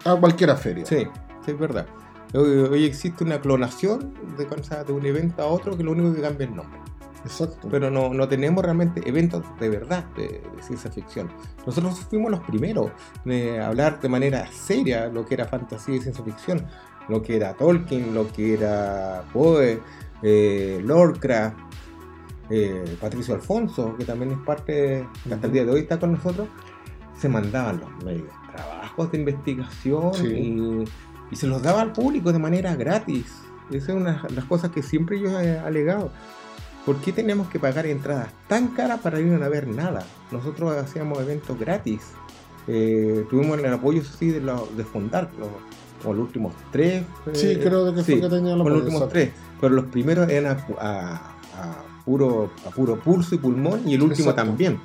a 0.05 0.15
cualquier 0.15 0.57
feria. 0.57 0.87
Sí, 0.87 1.09
sí, 1.45 1.51
es 1.51 1.59
verdad. 1.59 1.87
Hoy, 2.33 2.85
existe 2.85 3.25
una 3.25 3.41
clonación 3.41 4.15
de, 4.39 4.47
de 4.47 4.93
un 4.93 5.05
evento 5.05 5.43
a 5.43 5.47
otro 5.47 5.77
que 5.77 5.83
lo 5.83 5.91
único 5.91 6.15
que 6.15 6.23
cambia 6.23 6.45
es 6.45 6.51
el 6.51 6.57
nombre. 6.57 6.79
Exacto. 7.25 7.69
Pero 7.71 7.91
no, 7.91 8.13
no 8.15 8.29
tenemos 8.29 8.65
realmente 8.65 9.03
eventos 9.07 9.45
de 9.59 9.69
verdad 9.69 10.05
de, 10.17 10.43
de 10.57 10.63
ciencia 10.63 10.91
ficción. 10.91 11.31
Nosotros 11.67 12.01
fuimos 12.09 12.31
los 12.31 12.41
primeros 12.41 12.91
de 13.25 13.61
hablar 13.61 14.01
de 14.01 14.09
manera 14.09 14.47
seria 14.53 15.07
lo 15.09 15.27
que 15.27 15.35
era 15.35 15.45
fantasía 15.47 15.97
y 15.97 16.01
ciencia 16.01 16.25
ficción, 16.25 16.67
lo 17.09 17.23
que 17.23 17.37
era 17.37 17.55
Tolkien, 17.55 18.15
lo 18.15 18.31
que 18.33 18.55
era 18.55 19.25
Poe, 19.33 19.81
eh, 20.23 20.81
Lovecraft, 20.85 21.57
eh, 22.51 22.97
Patricio 23.01 23.35
Alfonso, 23.35 23.95
que 23.99 24.05
también 24.05 24.33
es 24.33 24.39
parte, 24.39 25.07
hasta 25.31 25.47
el 25.47 25.53
día 25.53 25.65
de 25.65 25.71
hoy 25.73 25.81
está 25.81 25.99
con 25.99 26.13
nosotros, 26.13 26.49
se 27.17 27.29
mandaban 27.29 27.81
los 27.81 28.05
medios, 28.05 28.29
trabajos 28.55 29.13
de 29.13 29.19
investigación 29.19 30.15
Sí. 30.15 30.27
y, 30.27 30.85
y 31.31 31.37
se 31.37 31.47
los 31.47 31.63
daba 31.63 31.83
al 31.83 31.93
público 31.93 32.33
de 32.33 32.39
manera 32.39 32.75
gratis. 32.77 33.27
Esa 33.71 33.93
es 33.93 33.97
una 33.99 34.23
de 34.23 34.35
las 34.35 34.47
cosas 34.47 34.71
que 34.71 34.83
siempre 34.83 35.21
yo 35.21 35.39
he 35.39 35.59
alegado. 35.59 36.11
¿Por 36.87 36.97
qué 37.01 37.13
tenemos 37.13 37.49
que 37.49 37.59
pagar 37.59 37.87
entradas 37.87 38.29
tan 38.49 38.69
caras 38.69 39.01
para 39.01 39.21
ir 39.21 39.33
a 39.43 39.49
ver 39.49 39.69
nada? 39.69 40.05
Nosotros 40.31 40.77
hacíamos 40.77 41.21
eventos 41.21 41.59
gratis. 41.59 42.01
Eh, 42.67 43.25
tuvimos 43.31 43.59
el 43.59 43.73
apoyo 43.73 44.03
sí, 44.03 44.31
de, 44.31 44.41
los 44.41 44.77
de 44.77 44.85
Fondar, 44.85 45.31
los, 45.39 45.49
los 46.17 46.19
últimos 46.27 46.55
tres. 46.73 47.05
Sí, 47.35 47.49
eh, 47.49 47.61
creo 47.63 47.85
de 47.87 47.95
que 47.95 48.05
fue 48.05 48.15
sí, 48.15 48.21
que 48.21 48.29
tenía 48.29 48.57
la 48.57 48.63
con 48.65 48.73
los 48.73 48.81
polera, 48.83 48.85
últimos 48.85 49.09
tres. 49.09 49.31
Pero 49.61 49.75
los 49.75 49.85
primeros 49.87 50.29
eran 50.31 50.57
a, 50.79 50.81
a- 50.81 51.15
a 51.61 52.03
puro, 52.05 52.51
a 52.67 52.71
puro 52.71 52.99
pulso 52.99 53.35
y 53.35 53.39
pulmón 53.39 53.87
y 53.87 53.95
el 53.95 54.03
último 54.03 54.31
Exacto. 54.31 54.49
también. 54.51 54.81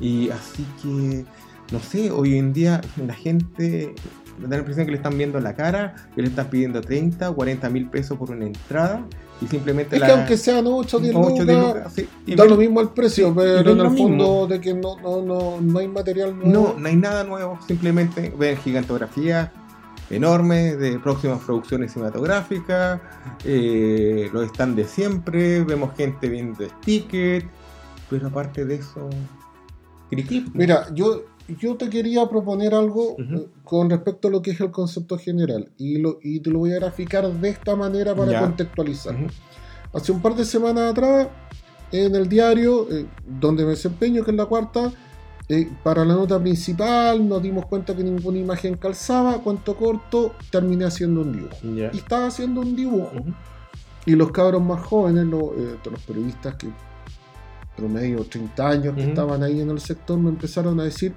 Y 0.00 0.30
así 0.30 0.64
que, 0.82 1.24
no 1.72 1.80
sé, 1.80 2.10
hoy 2.10 2.38
en 2.38 2.52
día 2.52 2.80
la 2.96 3.14
gente 3.14 3.94
me 4.38 4.44
da 4.48 4.50
la 4.56 4.58
impresión 4.58 4.86
que 4.86 4.92
le 4.92 4.98
están 4.98 5.16
viendo 5.18 5.40
la 5.40 5.54
cara, 5.54 5.94
que 6.14 6.22
le 6.22 6.28
están 6.28 6.48
pidiendo 6.48 6.80
30 6.80 7.30
o 7.30 7.34
40 7.34 7.68
mil 7.70 7.88
pesos 7.88 8.18
por 8.18 8.30
una 8.30 8.46
entrada 8.46 9.04
y 9.40 9.46
simplemente 9.48 9.96
Es 9.96 10.00
la... 10.00 10.06
que 10.06 10.12
aunque 10.12 10.36
sean 10.36 10.66
8 10.66 10.96
o 10.96 11.00
10 11.00 11.14
ocho, 11.16 11.28
lucas, 11.30 11.46
diez 11.46 11.58
lucas, 11.58 11.92
sí, 11.94 12.08
y 12.26 12.34
da 12.34 12.44
ven- 12.44 12.50
lo 12.52 12.56
mismo 12.56 12.80
el 12.80 12.88
precio, 12.90 13.28
sí, 13.28 13.32
pero 13.36 13.70
en 13.72 13.80
el 13.80 13.90
fondo 13.96 14.46
de 14.46 14.60
que 14.60 14.74
no, 14.74 14.96
no, 15.00 15.22
no, 15.22 15.60
no 15.60 15.78
hay 15.78 15.88
material 15.88 16.38
No, 16.38 16.44
nuevo. 16.46 16.74
no 16.78 16.88
hay 16.88 16.96
nada 16.96 17.24
nuevo, 17.24 17.58
simplemente 17.66 18.32
ven 18.38 18.56
gigantografías 18.58 19.50
enormes 20.10 20.78
de 20.78 20.98
próximas 20.98 21.40
producciones 21.40 21.92
cinematográficas, 21.92 23.00
eh, 23.44 24.28
los 24.32 24.48
stands 24.48 24.76
de 24.76 24.84
siempre, 24.84 25.64
vemos 25.64 25.96
gente 25.96 26.28
viendo 26.28 26.64
tickets, 26.84 27.46
pero 28.10 28.28
aparte 28.28 28.64
de 28.64 28.76
eso, 28.76 29.08
criqui. 30.10 30.46
Mira, 30.54 30.86
yo, 30.94 31.22
yo 31.48 31.76
te 31.76 31.90
quería 31.90 32.26
proponer 32.28 32.74
algo 32.74 33.16
eh, 33.18 33.46
con 33.64 33.90
respecto 33.90 34.28
a 34.28 34.30
lo 34.30 34.40
que 34.42 34.52
es 34.52 34.60
el 34.60 34.70
concepto 34.70 35.18
general 35.18 35.68
y, 35.76 35.98
lo, 35.98 36.18
y 36.22 36.40
te 36.40 36.50
lo 36.50 36.60
voy 36.60 36.72
a 36.72 36.76
graficar 36.76 37.30
de 37.30 37.48
esta 37.48 37.76
manera 37.76 38.14
para 38.14 38.32
Ya. 38.32 38.40
contextualizar. 38.40 39.14
Hace 39.92 40.12
un 40.12 40.20
par 40.22 40.34
de 40.34 40.44
semanas 40.44 40.90
atrás, 40.92 41.28
en 41.92 42.14
el 42.16 42.28
diario 42.28 42.88
eh, 42.90 43.06
donde 43.24 43.62
me 43.64 43.70
desempeño, 43.70 44.24
que 44.24 44.30
es 44.30 44.36
la 44.36 44.46
cuarta, 44.46 44.90
eh, 45.48 45.70
para 45.82 46.04
la 46.06 46.14
nota 46.14 46.40
principal 46.40 47.28
nos 47.28 47.42
dimos 47.42 47.66
cuenta 47.66 47.94
que 47.94 48.02
ninguna 48.02 48.38
imagen 48.38 48.76
calzaba, 48.76 49.38
cuanto 49.42 49.76
corto, 49.76 50.32
terminé 50.50 50.86
haciendo 50.86 51.20
un 51.20 51.32
dibujo. 51.32 51.56
Y 51.92 51.98
estaba 51.98 52.26
haciendo 52.28 52.62
un 52.62 52.74
dibujo. 52.74 53.12
Y 54.06 54.16
los 54.16 54.30
cabros 54.32 54.62
más 54.62 54.82
jóvenes, 54.84 55.26
los, 55.26 55.42
eh, 55.58 55.76
los 55.90 56.00
periodistas 56.02 56.54
que 56.56 56.68
promedio 57.76 58.24
30 58.24 58.68
años 58.68 58.94
que 58.94 59.02
estaban 59.04 59.42
ahí 59.42 59.60
en 59.60 59.70
el 59.70 59.80
sector, 59.80 60.18
me 60.18 60.30
empezaron 60.30 60.78
a 60.80 60.84
decir, 60.84 61.14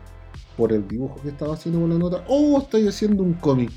por 0.55 0.73
el 0.73 0.87
dibujo 0.87 1.21
que 1.21 1.29
estaba 1.29 1.53
haciendo 1.53 1.81
con 1.81 1.89
la 1.89 1.97
nota, 1.97 2.23
oh, 2.27 2.59
estoy 2.59 2.87
haciendo 2.87 3.23
un 3.23 3.33
cómic. 3.33 3.71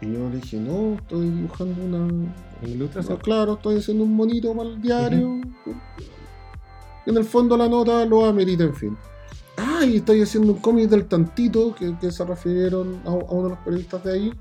Y 0.00 0.12
yo 0.12 0.30
le 0.30 0.36
dije, 0.36 0.56
no, 0.56 0.94
estoy 0.94 1.28
dibujando 1.28 1.84
una... 1.84 1.98
No, 1.98 2.68
ilustración. 2.68 3.18
claro, 3.18 3.54
estoy 3.54 3.78
haciendo 3.78 4.04
un 4.04 4.14
monito 4.14 4.54
para 4.54 4.68
el 4.68 4.80
diario. 4.80 5.40
En 7.06 7.16
el 7.16 7.24
fondo 7.24 7.56
la 7.56 7.68
nota 7.68 8.04
lo 8.06 8.24
amerita, 8.24 8.64
en 8.64 8.74
fin. 8.74 8.96
Ah, 9.56 9.84
y 9.84 9.96
estoy 9.96 10.22
haciendo 10.22 10.52
un 10.52 10.58
cómic 10.58 10.88
del 10.88 11.06
tantito, 11.06 11.74
que, 11.74 11.96
que 11.98 12.10
se 12.10 12.24
refirieron 12.24 13.00
a, 13.04 13.08
a 13.08 13.12
uno 13.12 13.44
de 13.44 13.48
los 13.50 13.58
periodistas 13.58 14.04
de 14.04 14.12
ahí. 14.12 14.32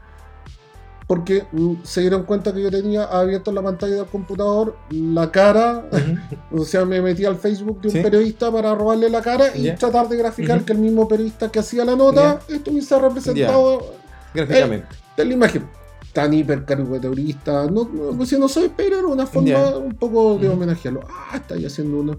Porque 1.09 1.47
mm, 1.51 1.77
se 1.81 2.01
dieron 2.01 2.21
cuenta 2.21 2.53
que 2.53 2.61
yo 2.61 2.69
tenía 2.69 3.05
abierto 3.05 3.49
en 3.49 3.55
la 3.55 3.63
pantalla 3.63 3.95
del 3.95 4.05
computador 4.05 4.77
la 4.91 5.31
cara, 5.31 5.89
o 6.51 6.63
sea, 6.63 6.85
me 6.85 7.01
metí 7.01 7.25
al 7.25 7.35
Facebook 7.35 7.81
de 7.81 7.87
un 7.87 8.03
periodista 8.03 8.51
para 8.51 8.75
robarle 8.75 9.09
la 9.09 9.19
cara 9.19 9.57
y 9.57 9.71
tratar 9.71 10.07
de 10.07 10.17
graficar 10.17 10.63
que 10.63 10.73
el 10.73 10.77
mismo 10.77 11.07
periodista 11.07 11.51
que 11.51 11.57
hacía 11.57 11.83
la 11.83 11.95
nota 11.95 12.39
estuviese 12.47 12.99
representado 12.99 13.95
Gráficamente. 14.35 14.87
de 15.17 15.25
la 15.25 15.33
imagen 15.33 15.65
tan 16.13 16.31
hipercaricaturista. 16.31 17.65
No, 17.65 17.89
no, 17.91 18.15
pues, 18.15 18.29
si 18.29 18.37
no 18.37 18.47
soy, 18.47 18.71
pero 18.77 18.99
era 18.99 19.07
una 19.07 19.25
forma 19.25 19.77
un 19.77 19.95
poco 19.95 20.37
de 20.37 20.47
homenajearlo. 20.47 21.01
Ah, 21.09 21.37
está 21.37 21.55
ahí 21.55 21.65
haciendo 21.65 22.01
una, 22.01 22.17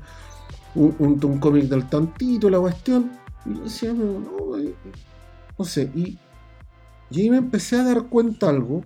un, 0.74 0.96
un, 0.98 1.24
un 1.24 1.38
cómic 1.38 1.66
del 1.66 1.88
tantito, 1.88 2.50
la 2.50 2.58
cuestión. 2.58 3.12
Y 3.46 3.54
yo 3.54 3.62
decía, 3.62 3.92
no, 3.92 4.18
no, 4.18 4.56
no 5.58 5.64
sé. 5.64 5.92
Y, 5.94 6.18
y 7.10 7.22
ahí 7.22 7.30
me 7.30 7.38
empecé 7.38 7.76
a 7.76 7.84
dar 7.84 8.04
cuenta 8.08 8.48
algo 8.48 8.84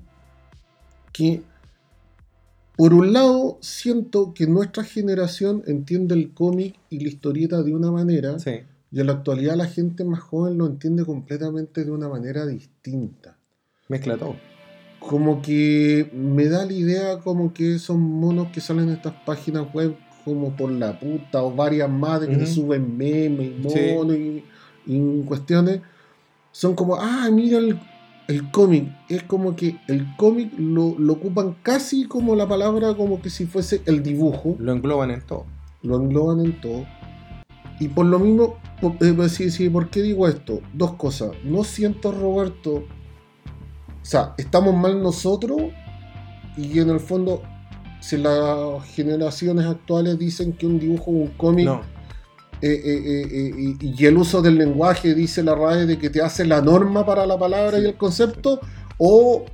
que, 1.12 1.42
por 2.76 2.92
un 2.94 3.12
lado, 3.12 3.58
siento 3.60 4.34
que 4.34 4.46
nuestra 4.46 4.82
generación 4.84 5.62
entiende 5.66 6.14
el 6.14 6.32
cómic 6.32 6.74
y 6.90 7.00
la 7.00 7.08
historieta 7.08 7.62
de 7.62 7.74
una 7.74 7.90
manera. 7.90 8.38
Sí. 8.38 8.60
Y 8.90 9.00
en 9.00 9.06
la 9.06 9.12
actualidad 9.14 9.56
la 9.56 9.66
gente 9.66 10.04
más 10.04 10.20
joven 10.20 10.58
lo 10.58 10.66
entiende 10.66 11.04
completamente 11.04 11.84
de 11.84 11.90
una 11.90 12.08
manera 12.08 12.46
distinta. 12.46 13.36
Mezcla 13.88 14.16
todo. 14.16 14.36
Como 15.00 15.42
que 15.42 16.10
me 16.14 16.46
da 16.46 16.64
la 16.64 16.72
idea 16.72 17.18
como 17.18 17.52
que 17.52 17.78
son 17.78 18.00
monos 18.00 18.48
que 18.52 18.60
salen 18.60 18.88
en 18.88 18.94
estas 18.94 19.14
páginas 19.26 19.72
web 19.74 19.96
como 20.24 20.56
por 20.56 20.70
la 20.70 20.98
puta 20.98 21.42
o 21.42 21.54
varias 21.54 21.90
más 21.90 22.22
de 22.22 22.28
que 22.28 22.36
le 22.36 22.44
Ujú. 22.44 22.52
suben 22.54 22.96
memes 22.96 23.46
y 23.46 23.68
Sí. 23.68 23.78
monos 23.92 24.16
y, 24.16 24.44
y 24.86 25.22
cuestiones. 25.24 25.80
Son 26.50 26.74
como, 26.74 26.96
ah, 26.96 27.28
mira 27.32 27.58
el, 27.58 27.78
el 28.28 28.50
cómic. 28.50 28.88
Es 29.08 29.22
como 29.22 29.54
que 29.56 29.76
el 29.88 30.06
cómic 30.16 30.52
lo, 30.58 30.94
lo 30.98 31.12
ocupan 31.14 31.56
casi 31.62 32.06
como 32.06 32.34
la 32.36 32.48
palabra 32.48 32.94
como 32.94 33.20
que 33.20 33.30
si 33.30 33.46
fuese 33.46 33.82
el 33.86 34.02
dibujo 34.02 34.56
Lo 34.58 34.72
engloban 34.72 35.10
en 35.10 35.20
todo. 35.22 35.46
lo 35.82 35.96
engloban 35.96 36.40
en 36.44 36.60
todo. 36.60 36.84
Y 37.80 37.88
por 37.88 38.06
lo 38.06 38.18
mismo, 38.20 38.56
po- 38.80 38.94
eh, 39.00 39.12
pues, 39.14 39.32
sí, 39.32 39.50
sí, 39.50 39.68
¿por 39.68 39.90
qué 39.90 40.00
digo 40.02 40.28
esto? 40.28 40.60
Dos 40.72 40.94
cosas. 40.94 41.32
No 41.44 41.64
siento, 41.64 42.12
Roberto, 42.12 42.74
o 42.76 42.84
sea, 44.06 44.34
estamos 44.38 44.74
mal 44.74 45.02
nosotros 45.02 45.60
y 46.56 46.78
en 46.78 46.90
el 46.90 47.00
fondo, 47.00 47.42
si 48.00 48.16
las 48.16 48.84
generaciones 48.94 49.66
actuales 49.66 50.18
dicen 50.18 50.52
que 50.52 50.66
un 50.66 50.78
dibujo 50.78 51.10
o 51.10 51.14
un 51.14 51.28
cómic 51.36 51.64
No. 51.66 51.80
Eh, 52.62 52.80
eh, 52.84 53.28
eh, 53.32 53.76
y, 53.80 54.06
el 54.06 54.16
uso 54.16 54.40
del 54.40 54.56
lenguaje, 54.56 55.14
dice 55.14 55.42
la 55.42 55.54
RAE, 55.54 55.86
de 55.86 55.98
que 55.98 56.10
te 56.10 56.22
hace 56.22 56.44
la 56.44 56.60
norma 56.60 57.04
para 57.04 57.26
la 57.26 57.38
palabra 57.38 57.78
y 57.78 57.84
el 57.84 57.96
concepto, 57.96 58.60
o 58.98 59.44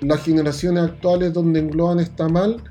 las 0.00 0.22
generaciones 0.22 0.84
actuales 0.84 1.32
donde 1.32 1.60
engloban 1.60 1.98
está 1.98 2.28
mal. 2.28 2.62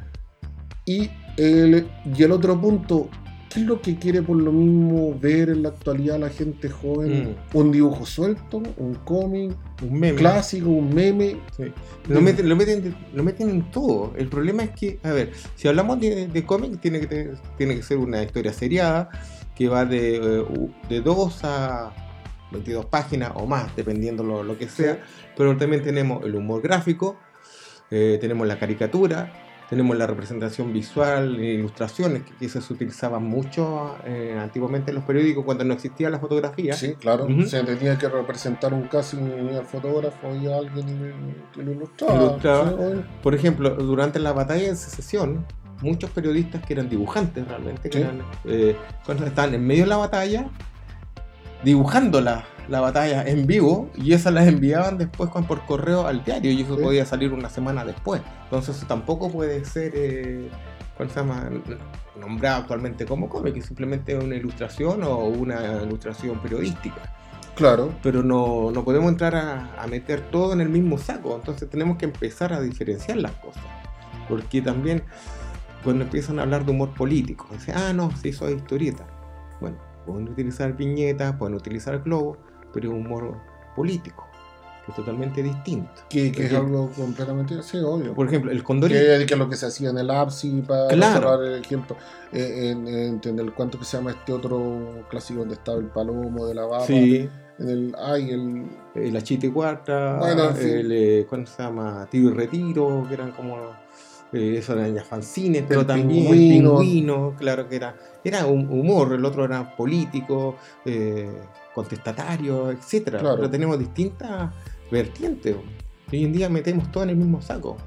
Y 0.85 1.09
el, 1.37 1.87
y 2.17 2.23
el 2.23 2.31
otro 2.31 2.59
punto, 2.59 3.09
¿qué 3.49 3.61
es 3.61 3.65
lo 3.65 3.81
que 3.81 3.97
quiere 3.97 4.21
por 4.21 4.37
lo 4.37 4.51
mismo 4.51 5.17
ver 5.19 5.49
en 5.49 5.63
la 5.63 5.69
actualidad 5.69 6.19
la 6.19 6.29
gente 6.29 6.69
joven? 6.69 7.35
¿Un 7.53 7.71
dibujo 7.71 8.05
suelto? 8.05 8.61
¿Un 8.77 8.95
cómic? 9.03 9.55
Un 9.81 9.99
meme. 9.99 10.17
¿Clásico? 10.17 10.69
¿Un 10.69 10.93
meme? 10.93 11.37
Sí. 11.55 11.65
Lo, 12.07 12.21
meten, 12.21 12.47
lo, 12.47 12.55
meten, 12.55 12.95
lo 13.13 13.23
meten 13.23 13.49
en 13.49 13.71
todo. 13.71 14.13
El 14.17 14.27
problema 14.27 14.63
es 14.63 14.71
que, 14.71 14.99
a 15.03 15.11
ver, 15.11 15.31
si 15.55 15.67
hablamos 15.67 15.99
de, 15.99 16.27
de 16.27 16.45
cómic, 16.45 16.79
tiene 16.79 17.01
que, 17.01 17.31
tiene 17.57 17.75
que 17.75 17.83
ser 17.83 17.97
una 17.97 18.23
historia 18.23 18.53
seriada 18.53 19.09
que 19.61 19.69
va 19.69 19.85
de, 19.85 20.15
eh, 20.15 20.45
de 20.89 21.01
2 21.01 21.43
a 21.43 21.93
22 22.51 22.85
páginas 22.85 23.31
o 23.35 23.45
más, 23.45 23.75
dependiendo 23.75 24.23
lo, 24.23 24.43
lo 24.43 24.57
que 24.57 24.67
sea. 24.67 25.03
Pero 25.37 25.55
también 25.55 25.83
tenemos 25.83 26.25
el 26.25 26.33
humor 26.33 26.63
gráfico, 26.63 27.17
eh, 27.91 28.17
tenemos 28.19 28.47
la 28.47 28.57
caricatura, 28.57 29.31
tenemos 29.69 29.95
la 29.95 30.07
representación 30.07 30.73
visual, 30.73 31.39
e 31.39 31.53
ilustraciones, 31.53 32.23
que, 32.23 32.33
que 32.33 32.45
eso 32.47 32.59
se 32.59 32.73
utilizaba 32.73 33.19
mucho 33.19 33.97
eh, 34.03 34.35
antiguamente 34.41 34.89
en 34.89 34.95
los 34.95 35.03
periódicos 35.03 35.45
cuando 35.45 35.63
no 35.63 35.75
existía 35.75 36.09
la 36.09 36.17
fotografía. 36.17 36.73
Sí, 36.73 36.95
claro. 36.95 37.25
Ujú. 37.25 37.43
Se 37.43 37.63
tenía 37.63 37.99
que 37.99 38.09
representar 38.09 38.73
un 38.73 38.87
casting 38.87 39.51
y 39.51 39.55
al 39.55 39.65
fotógrafo 39.67 40.35
y 40.35 40.47
a 40.47 40.57
alguien 40.57 41.13
que 41.53 41.61
lo 41.61 41.71
ilustraba. 41.71 42.15
Ilustraba. 42.15 42.71
Sí. 42.71 43.01
Por 43.21 43.35
ejemplo, 43.35 43.75
durante 43.75 44.17
la 44.17 44.33
batalla 44.33 44.69
de 44.69 44.75
secesión, 44.75 45.45
muchos 45.81 46.09
periodistas 46.11 46.63
que 46.65 46.73
eran 46.73 46.89
dibujantes 46.89 47.47
realmente, 47.47 47.89
que 47.89 47.97
Sí. 47.99 48.03
eran, 48.03 48.21
eh, 48.45 48.75
cuando 49.05 49.25
estaban 49.25 49.53
en 49.53 49.65
medio 49.65 49.83
de 49.83 49.89
la 49.89 49.97
batalla, 49.97 50.47
dibujando 51.63 52.21
la- 52.21 52.43
la 52.67 52.79
batalla 52.79 53.23
en 53.27 53.45
vivo 53.47 53.89
y 53.95 54.13
esas 54.13 54.33
las 54.33 54.47
enviaban 54.47 54.97
después 54.97 55.29
por 55.47 55.65
correo 55.65 56.07
al 56.07 56.23
diario 56.23 56.51
y 56.51 56.61
eso 56.61 56.77
Sí. 56.77 56.83
podía 56.83 57.05
salir 57.05 57.33
una 57.33 57.49
semana 57.49 57.83
después. 57.85 58.21
Entonces 58.45 58.77
eso 58.77 58.85
tampoco 58.87 59.31
puede 59.31 59.63
ser, 59.65 59.91
eh, 59.95 60.49
¿cuál 60.95 61.09
se 61.09 61.15
llama? 61.19 61.49
Nombrado 62.19 62.61
actualmente 62.61 63.05
como 63.05 63.29
cómic, 63.29 63.57
es 63.57 63.65
simplemente 63.65 64.15
una 64.15 64.35
ilustración 64.35 65.03
o 65.03 65.17
una 65.25 65.81
ilustración 65.83 66.39
periodística. 66.39 67.01
Claro. 67.55 67.91
Pero 68.01 68.23
no, 68.23 68.71
no 68.71 68.83
podemos 68.83 69.11
entrar 69.11 69.35
a, 69.35 69.75
a 69.81 69.87
meter 69.87 70.21
todo 70.31 70.53
en 70.53 70.61
el 70.61 70.69
mismo 70.69 70.97
saco, 70.97 71.35
entonces 71.35 71.69
tenemos 71.69 71.97
que 71.97 72.05
empezar 72.05 72.53
a 72.53 72.61
diferenciar 72.61 73.17
las 73.17 73.33
cosas. 73.33 73.63
Porque 74.29 74.61
también 74.61 75.03
cuando 75.83 76.03
empiezan 76.03 76.39
a 76.39 76.43
hablar 76.43 76.65
de 76.65 76.71
humor 76.71 76.93
político, 76.93 77.47
dicen, 77.51 77.75
ah, 77.77 77.93
no, 77.93 78.11
sí, 78.21 78.31
soy 78.33 78.53
historieta. 78.53 79.05
Bueno, 79.59 79.77
pueden 80.05 80.29
utilizar 80.29 80.75
viñetas, 80.75 81.35
pueden 81.35 81.55
utilizar 81.55 82.01
globos, 82.03 82.37
pero 82.73 82.89
es 82.89 82.95
humor 82.95 83.37
político, 83.75 84.25
que 84.85 84.91
es 84.91 84.95
totalmente 84.95 85.43
distinto. 85.43 85.91
Que, 86.09 86.31
que 86.31 86.45
es 86.47 86.53
algo 86.53 86.89
completamente. 86.91 87.61
Sí, 87.63 87.77
obvio. 87.77 88.13
Por 88.13 88.27
ejemplo, 88.27 88.51
el 88.51 88.63
condorito. 88.63 88.99
Que, 88.99 89.25
que 89.25 89.33
es 89.33 89.39
lo 89.39 89.49
que 89.49 89.55
se 89.55 89.65
hacía 89.67 89.89
en 89.91 89.97
el 89.97 90.09
APSI 90.09 90.61
para 90.67 90.87
Claro. 90.87 91.13
cerrar 91.13 91.43
el 91.43 91.61
ejemplo. 91.61 91.95
Eh, 92.31 92.69
en, 92.71 92.87
en, 93.23 93.39
el 93.39 93.53
cuento 93.53 93.77
que 93.77 93.85
se 93.85 93.97
llama 93.97 94.11
este 94.11 94.33
otro 94.33 95.05
clásico 95.09 95.39
donde 95.41 95.55
estaba 95.55 95.77
el 95.77 95.85
palomo 95.87 96.45
de 96.47 96.55
la 96.55 96.65
baba. 96.65 96.85
Sí, 96.85 97.29
En 97.59 97.69
el. 97.69 97.95
Ay, 97.99 98.31
el. 98.31 99.13
la 99.13 99.21
chita 99.21 99.45
y 99.45 99.49
cuarta, 99.51 100.17
Bueno, 100.19 100.49
en 100.49 100.55
fin. 100.55 100.69
el, 100.69 100.91
eh, 100.91 101.25
¿cuándo 101.29 101.49
se 101.49 101.61
llama? 101.61 102.07
Tiro 102.09 102.29
y 102.29 102.33
retiro, 102.33 103.05
que 103.07 103.13
eran 103.13 103.31
como, 103.33 103.57
eh, 104.33 104.55
eso 104.57 104.73
eran 104.73 104.93
ya 104.95 105.03
fanzines, 105.03 105.63
pero 105.67 105.81
El 105.81 105.87
también 105.87 106.25
pingüino. 106.25 106.77
pingüino, 106.77 107.35
claro 107.37 107.67
que 107.67 107.75
era, 107.75 107.95
era 108.23 108.45
un 108.45 108.69
humor, 108.69 109.13
el 109.13 109.25
otro 109.25 109.45
era 109.45 109.75
político, 109.75 110.55
eh, 110.85 111.29
contestatario, 111.73 112.71
etcétera. 112.71 113.19
Claro. 113.19 113.37
Pero 113.37 113.49
tenemos 113.49 113.79
distintas 113.79 114.51
vertientes. 114.89 115.55
Hoy 116.11 116.25
en 116.25 116.33
día 116.33 116.49
metemos 116.49 116.91
todo 116.91 117.03
en 117.03 117.11
el 117.11 117.17
mismo 117.17 117.41
saco. 117.41 117.77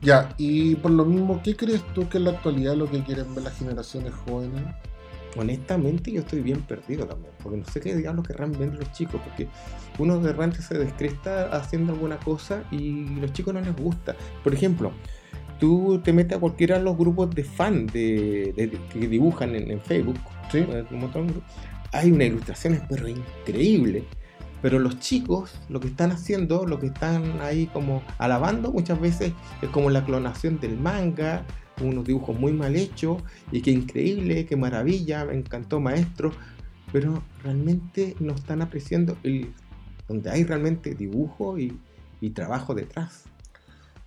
Ya, 0.00 0.34
y 0.36 0.74
por 0.76 0.90
lo 0.90 1.04
mismo, 1.04 1.40
¿qué 1.44 1.54
crees 1.54 1.82
tú 1.94 2.08
que 2.08 2.18
en 2.18 2.24
la 2.24 2.30
actualidad 2.32 2.74
lo 2.74 2.90
que 2.90 3.04
quieren 3.04 3.34
ver 3.34 3.44
las 3.44 3.56
generaciones 3.56 4.12
jóvenes? 4.26 4.64
honestamente 5.36 6.12
yo 6.12 6.20
estoy 6.20 6.40
bien 6.40 6.60
perdido 6.62 7.06
también, 7.06 7.32
porque 7.42 7.58
no 7.58 7.64
sé 7.64 7.80
qué 7.80 7.96
diablos 7.96 8.26
querrán 8.26 8.52
ver 8.52 8.74
los 8.74 8.90
chicos, 8.92 9.20
porque 9.24 9.48
uno 9.98 10.18
de 10.18 10.32
repente 10.32 10.62
se 10.62 10.78
descresta 10.78 11.44
haciendo 11.56 11.92
alguna 11.92 12.18
cosa 12.18 12.64
y 12.70 13.06
los 13.16 13.32
chicos 13.32 13.54
no 13.54 13.60
les 13.60 13.74
gusta. 13.74 14.14
Por 14.42 14.54
ejemplo, 14.54 14.92
tú 15.58 16.00
te 16.04 16.12
metes 16.12 16.36
a 16.36 16.40
cualquiera 16.40 16.78
de 16.78 16.84
los 16.84 16.96
grupos 16.96 17.34
de 17.34 17.44
fan 17.44 17.86
de, 17.86 18.52
de- 18.56 18.78
que 18.92 19.08
dibujan 19.08 19.54
en, 19.54 19.70
en 19.70 19.80
Facebook, 19.80 20.18
hay 21.92 22.10
unas 22.12 22.26
ilustraciones 22.28 22.82
pero 22.88 23.08
increíbles. 23.08 24.04
Pero 24.60 24.78
los 24.78 25.00
chicos 25.00 25.58
lo 25.68 25.80
que 25.80 25.88
están 25.88 26.12
haciendo, 26.12 26.66
lo 26.66 26.78
que 26.78 26.86
están 26.86 27.40
ahí 27.40 27.66
como 27.66 28.02
alabando 28.18 28.70
muchas 28.72 29.00
veces 29.00 29.32
es 29.60 29.68
como 29.70 29.90
la 29.90 30.04
clonación 30.04 30.60
del 30.60 30.78
manga, 30.78 31.42
unos 31.80 32.04
dibujos 32.04 32.38
muy 32.38 32.52
mal 32.52 32.76
hechos 32.76 33.22
y 33.50 33.60
qué 33.60 33.72
increíble, 33.72 34.46
qué 34.46 34.56
maravilla, 34.56 35.24
me 35.24 35.34
encantó 35.34 35.80
maestro, 35.80 36.30
pero 36.92 37.22
realmente 37.42 38.14
no 38.20 38.34
están 38.34 38.62
apreciando 38.62 39.16
el 39.24 39.52
donde 40.06 40.30
hay 40.30 40.44
realmente 40.44 40.94
dibujo 40.94 41.58
y, 41.58 41.76
y 42.20 42.30
trabajo 42.30 42.74
detrás. 42.74 43.24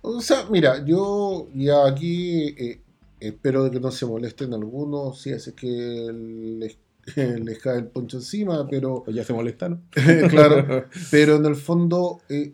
O 0.08 0.20
sea, 0.20 0.46
mira, 0.50 0.84
yo 0.84 1.48
ya 1.52 1.84
aquí 1.86 2.54
eh, 2.56 2.80
espero 3.18 3.68
que 3.70 3.80
no 3.80 3.90
se 3.90 4.06
molesten 4.06 4.54
algunos, 4.54 5.20
si 5.20 5.30
es 5.30 5.52
que 5.52 5.66
les, 5.66 6.78
les 7.16 7.58
cae 7.58 7.78
el 7.78 7.86
poncho 7.88 8.18
encima, 8.18 8.66
pero 8.68 9.02
O 9.06 9.10
ya 9.10 9.24
se 9.24 9.32
molestaron. 9.32 9.82
claro, 10.30 10.84
pero 11.10 11.36
en 11.36 11.46
el 11.46 11.56
fondo 11.56 12.20
eh, 12.28 12.52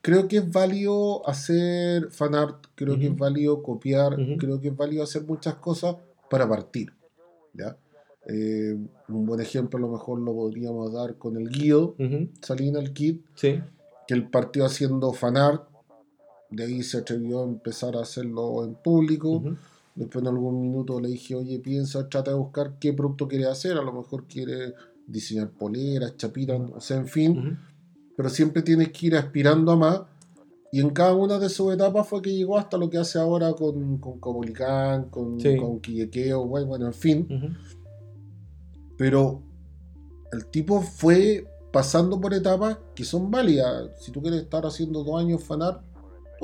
creo 0.00 0.26
que 0.26 0.38
es 0.38 0.50
válido 0.50 1.26
hacer 1.28 2.10
fanart, 2.10 2.66
creo 2.74 2.98
que 2.98 3.06
es 3.06 3.16
válido 3.16 3.62
copiar, 3.62 4.16
creo 4.38 4.60
que 4.60 4.68
es 4.68 4.76
válido 4.76 5.04
hacer 5.04 5.22
muchas 5.22 5.54
cosas 5.56 5.94
para 6.28 6.48
partir. 6.48 6.92
¿ya? 7.54 7.76
Eh, 8.26 8.76
un 9.08 9.24
buen 9.26 9.40
ejemplo 9.40 9.78
a 9.78 9.82
lo 9.82 9.88
mejor 9.88 10.18
lo 10.20 10.32
podríamos 10.34 10.92
dar 10.92 11.14
con 11.16 11.36
el 11.36 11.48
Guido, 11.48 11.94
Ujú, 11.98 12.28
Salina, 12.40 12.80
el 12.80 12.92
Kid, 12.92 13.18
Sí. 13.36 13.60
que 14.08 14.14
él 14.14 14.28
partió 14.30 14.64
haciendo 14.64 15.12
fanart, 15.12 15.68
de 16.52 16.64
ahí 16.64 16.82
se 16.82 16.98
atrevió 16.98 17.40
a 17.40 17.44
empezar 17.44 17.96
a 17.96 18.00
hacerlo 18.02 18.64
en 18.64 18.74
público. 18.74 19.30
ujú, 19.30 19.56
Después 19.94 20.22
en 20.22 20.28
algún 20.28 20.60
minuto 20.62 21.00
le 21.00 21.08
dije, 21.08 21.34
oye, 21.34 21.58
piensa, 21.58 22.08
trata 22.08 22.30
de 22.30 22.36
buscar 22.38 22.78
qué 22.78 22.92
producto 22.94 23.28
quiere 23.28 23.46
hacer. 23.46 23.76
A 23.76 23.82
lo 23.82 23.92
mejor 23.92 24.24
quiere 24.26 24.74
diseñar 25.06 25.50
poleras, 25.50 26.16
chapitas, 26.16 26.60
o 26.74 26.80
sea, 26.80 26.96
en 26.98 27.06
fin. 27.08 27.38
ujú. 27.38 27.56
Pero 28.16 28.28
siempre 28.30 28.62
tienes 28.62 28.90
que 28.90 29.06
ir 29.08 29.16
aspirando 29.16 29.72
a 29.72 29.76
más. 29.76 30.00
Y 30.70 30.80
en 30.80 30.88
cada 30.90 31.14
una 31.14 31.38
de 31.38 31.50
sus 31.50 31.74
etapas 31.74 32.08
fue 32.08 32.22
que 32.22 32.34
llegó 32.34 32.56
hasta 32.56 32.78
lo 32.78 32.88
que 32.88 32.96
hace 32.96 33.18
ahora 33.18 33.52
con, 33.52 33.98
con 33.98 34.18
Comunicán, 34.18 35.10
con, 35.10 35.38
Sí. 35.38 35.56
con 35.58 35.80
Quillequeo, 35.80 36.46
bueno, 36.46 36.66
bueno, 36.68 36.86
en 36.86 36.94
fin. 36.94 37.26
Ujú. 37.30 37.48
Pero 38.96 39.42
el 40.32 40.46
tipo 40.46 40.80
fue 40.80 41.46
pasando 41.72 42.20
por 42.20 42.32
etapas 42.34 42.78
que 42.94 43.04
son 43.04 43.30
válidas. 43.30 43.90
Si 44.00 44.10
tú 44.12 44.22
quieres 44.22 44.42
estar 44.42 44.64
haciendo 44.64 45.02
dos 45.04 45.20
años 45.20 45.42
fanart, 45.42 45.82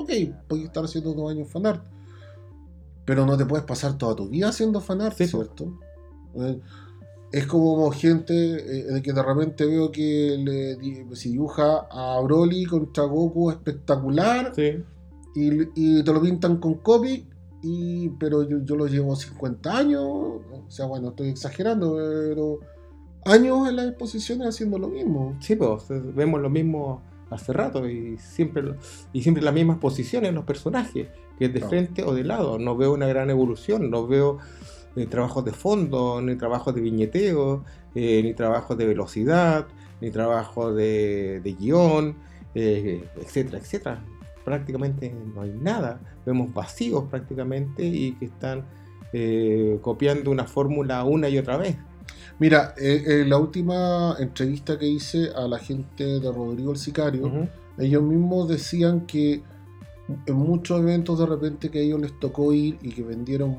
ok, 0.03 0.11
puedes 0.49 0.65
estar 0.67 0.85
haciendo 0.85 1.13
dos 1.15 1.31
años 1.31 1.49
fanart. 1.49 1.83
Pero 3.05 3.25
no 3.25 3.37
te 3.37 3.47
puedes 3.47 3.65
pasar 3.65 3.97
toda 3.97 4.15
tu 4.15 4.29
vida 4.29 4.49
haciendo 4.49 4.81
fanart, 4.81 5.17
Sí, 5.17 5.27
¿cierto? 5.27 5.79
Eh, 6.35 6.61
es 7.33 7.47
como 7.47 7.91
gente 7.91 8.35
eh, 8.35 8.85
de 8.85 9.03
que 9.03 9.13
de 9.13 9.23
repente 9.23 9.65
veo 9.67 9.91
que 9.91 10.37
le, 10.39 10.77
di- 10.77 11.05
dibuja 11.05 11.87
a 11.91 12.21
Broly 12.23 12.65
contra 12.67 13.05
Goku 13.05 13.51
espectacular 13.51 14.53
Sí. 14.55 14.83
y, 15.35 15.63
y 15.75 16.03
te 16.05 16.13
lo 16.13 16.21
pintan 16.21 16.59
con 16.59 16.75
copy, 16.75 17.27
y, 17.63 18.09
pero 18.21 18.43
yo, 18.49 18.59
yo 18.65 18.77
lo 18.77 18.87
llevo 18.87 19.17
50 19.17 19.77
años, 19.77 20.03
o 20.05 20.65
sea, 20.69 20.87
bueno, 20.87 21.09
estoy 21.09 21.29
exagerando, 21.31 21.97
pero 21.97 22.61
años 23.25 23.69
en 23.69 23.77
las 23.77 23.89
exposiciones 23.89 24.49
haciendo 24.49 24.79
lo 24.79 24.89
mismo. 24.89 25.37
Sí, 25.41 25.57
pues 25.57 25.83
vemos 26.15 26.41
lo 26.41 26.49
mismo 26.51 27.03
hace 27.31 27.53
rato 27.53 27.89
y 27.89 28.19
siempre, 28.19 28.75
y 29.13 29.23
siempre 29.23 29.43
las 29.43 29.55
mismas 29.55 29.79
posiciones 29.79 30.31
en 30.31 30.35
los 30.35 30.45
personajes, 30.45 31.09
que 31.39 31.45
es 31.45 31.53
de 31.53 31.61
frente 31.61 32.03
o 32.03 32.15
de 32.15 32.25
lado. 32.25 32.59
No 32.59 32.77
veo 32.77 32.93
una 32.93 33.07
gran 33.07 33.31
evolución, 33.31 33.91
no 33.91 34.07
veo 34.07 34.39
eh, 34.97 35.07
trabajos 35.07 35.45
de 35.45 35.53
fondo, 35.53 36.21
ni 36.21 36.37
trabajos 36.37 36.75
de 36.75 36.81
viñeteo, 36.81 37.65
eh, 37.95 38.23
ni 38.23 38.35
trabajos 38.35 38.77
de 38.77 38.87
velocidad, 38.87 39.67
ni 40.01 40.11
trabajos 40.11 40.75
de, 40.77 41.41
de 41.41 41.53
guion, 41.55 42.17
eh, 42.55 43.05
etcétera, 43.17 43.59
etcétera. 43.59 44.05
Prácticamente 44.45 45.15
no 45.35 45.43
hay 45.43 45.51
nada. 45.51 46.01
Vemos 46.25 46.53
vacíos 46.53 47.05
prácticamente 47.11 47.85
y 47.85 48.13
que 48.13 48.27
están 48.27 48.65
eh, 49.13 49.79
copiando 49.83 50.31
una 50.31 50.45
fórmula 50.45 51.05
una 51.05 51.29
y 51.29 51.39
otra 51.39 51.57
vez. 51.57 51.77
Mira, 52.39 52.75
eh, 52.77 53.05
eh, 53.07 53.25
la 53.27 53.37
última 53.37 54.17
entrevista 54.19 54.79
que 54.79 54.87
hice 54.87 55.31
a 55.35 55.49
la 55.49 55.59
gente 55.59 56.05
de 56.21 56.33
Rodrigo 56.33 56.73
el 56.73 56.79
Sicario, 56.79 57.49
ellos 57.79 58.03
mismos 58.03 58.49
decían 58.49 59.07
que 59.07 59.43
en 60.27 60.35
muchos 60.35 60.81
eventos 60.81 61.19
de 61.19 61.27
repente 61.27 61.71
que 61.71 61.81
a 61.81 61.83
ellos 61.83 62.01
les 62.01 62.19
tocó 62.19 62.53
ir 62.53 62.79
y 62.81 62.91
que 62.93 63.03
vendieron 63.03 63.57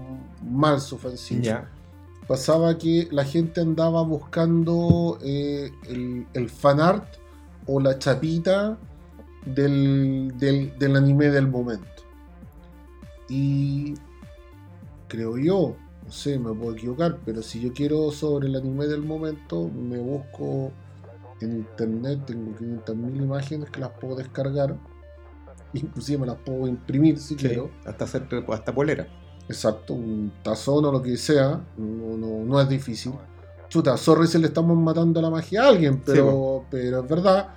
mal 0.49 0.79
su 0.79 0.97
fanzine, 0.97 1.57
pasaba 2.27 2.77
que 2.77 3.07
la 3.11 3.25
gente 3.25 3.61
andaba 3.61 4.01
buscando 4.03 5.19
eh, 5.23 5.71
el, 5.87 6.25
el 6.33 6.49
fanart 6.49 7.05
o 7.65 7.79
la 7.79 7.99
chapita 7.99 8.77
del, 9.45 10.33
del, 10.37 10.77
del 10.79 10.95
anime 10.95 11.29
del 11.29 11.47
momento. 11.47 11.85
Y 13.27 13.93
creo 15.07 15.37
yo, 15.37 15.75
sé, 16.11 16.37
me 16.39 16.53
puedo 16.53 16.73
equivocar, 16.73 17.19
pero 17.25 17.41
si 17.41 17.59
yo 17.61 17.73
quiero 17.73 18.11
sobre 18.11 18.47
el 18.47 18.55
anime 18.55 18.87
del 18.87 19.01
momento, 19.03 19.67
me 19.69 19.97
busco 19.99 20.71
en 21.41 21.51
internet, 21.57 22.19
tengo 22.25 22.51
500.000 22.57 23.17
imágenes 23.17 23.69
que 23.69 23.79
las 23.79 23.91
puedo 23.91 24.15
descargar, 24.15 24.75
inclusive 25.73 26.19
me 26.19 26.27
las 26.27 26.37
puedo 26.37 26.67
imprimir 26.67 27.17
si 27.19 27.35
Sí, 27.37 27.47
quiero. 27.47 27.69
hasta 27.85 28.05
hacer 28.05 28.27
hasta 28.51 28.73
polera. 28.73 29.07
Exacto, 29.47 29.93
un 29.95 30.31
tazón 30.43 30.85
o 30.85 30.91
lo 30.91 31.01
que 31.01 31.17
sea, 31.17 31.61
no, 31.77 32.17
no, 32.17 32.43
no 32.45 32.61
es 32.61 32.69
difícil. 32.69 33.13
Chuta, 33.67 33.97
sorry 33.97 34.27
si 34.27 34.37
le 34.39 34.47
estamos 34.47 34.77
matando 34.77 35.21
la 35.21 35.29
magia 35.29 35.63
a 35.63 35.69
alguien, 35.69 36.01
pero, 36.05 36.65
pero 36.69 37.01
es 37.03 37.09
verdad. 37.09 37.49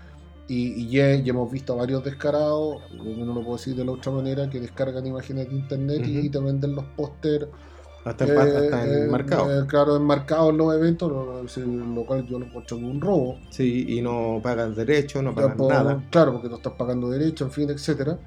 Y, 0.48 0.82
y 0.82 0.88
ya, 0.90 1.14
ya 1.16 1.30
hemos 1.30 1.50
visto 1.50 1.76
varios 1.76 2.04
descarados, 2.04 2.82
no 2.92 3.26
lo 3.34 3.42
puedo 3.42 3.56
decir 3.56 3.74
de 3.74 3.84
la 3.84 3.92
otra 3.92 4.12
manera, 4.12 4.48
que 4.50 4.60
descargan 4.60 5.06
imágenes 5.06 5.48
de 5.48 5.54
internet 5.54 6.02
y 6.06 6.28
te 6.28 6.38
venden 6.38 6.74
los 6.74 6.84
póster. 6.96 7.48
Hasta, 8.04 8.24
en 8.24 8.34
pa- 8.34 8.48
eh, 8.48 8.56
hasta 8.56 8.86
eh, 8.86 9.04
enmarcado. 9.04 9.62
eh, 9.62 9.66
claro, 9.66 9.96
enmarcados 9.96 10.50
en 10.50 10.56
los 10.58 10.74
eventos, 10.74 11.10
lo, 11.10 11.46
sí, 11.48 11.62
lo 11.64 12.04
cual 12.04 12.26
yo 12.26 12.38
lo 12.38 12.46
encuentro 12.46 12.76
como 12.76 12.90
un 12.90 13.00
robo. 13.00 13.38
Sí, 13.50 13.84
y 13.88 14.02
no 14.02 14.40
pagan 14.42 14.74
derecho, 14.74 15.22
no 15.22 15.34
pagan 15.34 15.56
Por- 15.56 15.72
nada. 15.72 16.04
Claro, 16.10 16.32
porque 16.32 16.48
no 16.48 16.56
estás 16.56 16.72
pagando 16.72 17.08
derecho, 17.10 17.44
en 17.44 17.50
fin, 17.52 17.70
etcétera. 17.70 18.18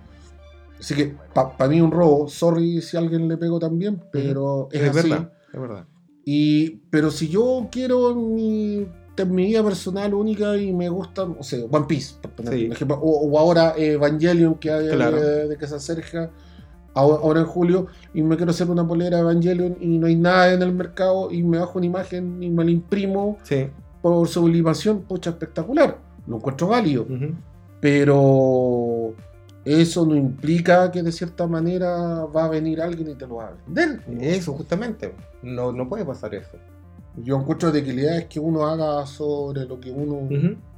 Así 0.79 0.93
que 0.95 1.15
para 1.33 1.69
mí 1.69 1.79
un 1.81 1.91
robo, 1.91 2.27
sorry 2.27 2.81
si 2.81 2.95
alguien 2.97 3.27
le 3.27 3.37
pego 3.37 3.59
también, 3.59 4.01
pero 4.11 4.67
es, 4.71 4.81
Es, 4.81 4.89
así. 4.97 5.09
verdad, 5.09 5.31
es 5.53 5.59
verdad. 5.59 5.85
Y, 6.25 6.69
pero 6.89 7.11
si 7.11 7.27
yo 7.29 7.67
quiero 7.71 8.15
mi 8.15 8.87
mi 9.29 9.45
vida 9.45 9.63
personal 9.63 10.13
única 10.13 10.57
y 10.57 10.73
me 10.73 10.89
gusta, 10.89 11.25
no 11.25 11.41
sé, 11.41 11.65
One 11.71 11.85
Piece, 11.87 12.15
por 12.21 12.31
poner 12.31 12.53
Sí. 12.53 12.65
un 12.65 12.73
ejemplo. 12.73 12.97
O, 13.01 13.29
o 13.29 13.39
ahora 13.39 13.73
eh, 13.77 13.93
Evangelion, 13.93 14.55
que 14.55 14.69
hay 14.71 14.89
Claro. 14.89 15.21
de, 15.21 15.47
de 15.47 15.57
que 15.57 15.65
se 15.67 15.75
acerca 15.75 16.31
ahora 16.95 17.19
ahora 17.21 17.39
en 17.41 17.45
julio, 17.45 17.87
y 18.13 18.23
me 18.23 18.35
quiero 18.37 18.49
hacer 18.51 18.69
una 18.69 18.87
polera 18.87 19.17
de 19.17 19.21
Evangelion 19.23 19.77
y 19.79 19.97
no 19.99 20.07
hay 20.07 20.15
nada 20.15 20.51
en 20.53 20.61
el 20.63 20.73
mercado 20.73 21.29
y 21.31 21.43
me 21.43 21.59
bajo 21.59 21.77
una 21.77 21.85
imagen 21.85 22.41
y 22.41 22.49
me 22.49 22.63
la 22.65 22.71
imprimo 22.71 23.37
Sí. 23.43 23.67
por 24.01 24.27
sublimación, 24.27 25.01
pucha, 25.01 25.29
espectacular. 25.31 25.97
Lo 26.25 26.37
encuentro 26.37 26.67
válido. 26.67 27.05
Pero 27.81 29.13
eso 29.63 30.05
no 30.05 30.15
implica 30.15 30.91
que 30.91 31.03
de 31.03 31.11
cierta 31.11 31.47
manera 31.47 32.25
va 32.25 32.45
a 32.45 32.49
venir 32.49 32.81
alguien 32.81 33.09
y 33.09 33.15
te 33.15 33.27
lo 33.27 33.35
va 33.35 33.47
a 33.47 33.53
vender. 33.67 34.01
Eso, 34.21 34.53
justamente. 34.53 35.13
No, 35.43 35.71
no 35.71 35.87
puede 35.87 36.05
pasar 36.05 36.33
eso. 36.35 36.57
Yo 37.17 37.37
encuentro 37.37 37.71
de 37.71 37.83
que 37.83 37.93
la 37.93 38.01
idea 38.01 38.17
es 38.17 38.25
que 38.25 38.39
uno 38.39 38.65
haga 38.65 39.05
sobre 39.05 39.65
lo 39.65 39.79
que 39.79 39.91
uno 39.91 40.27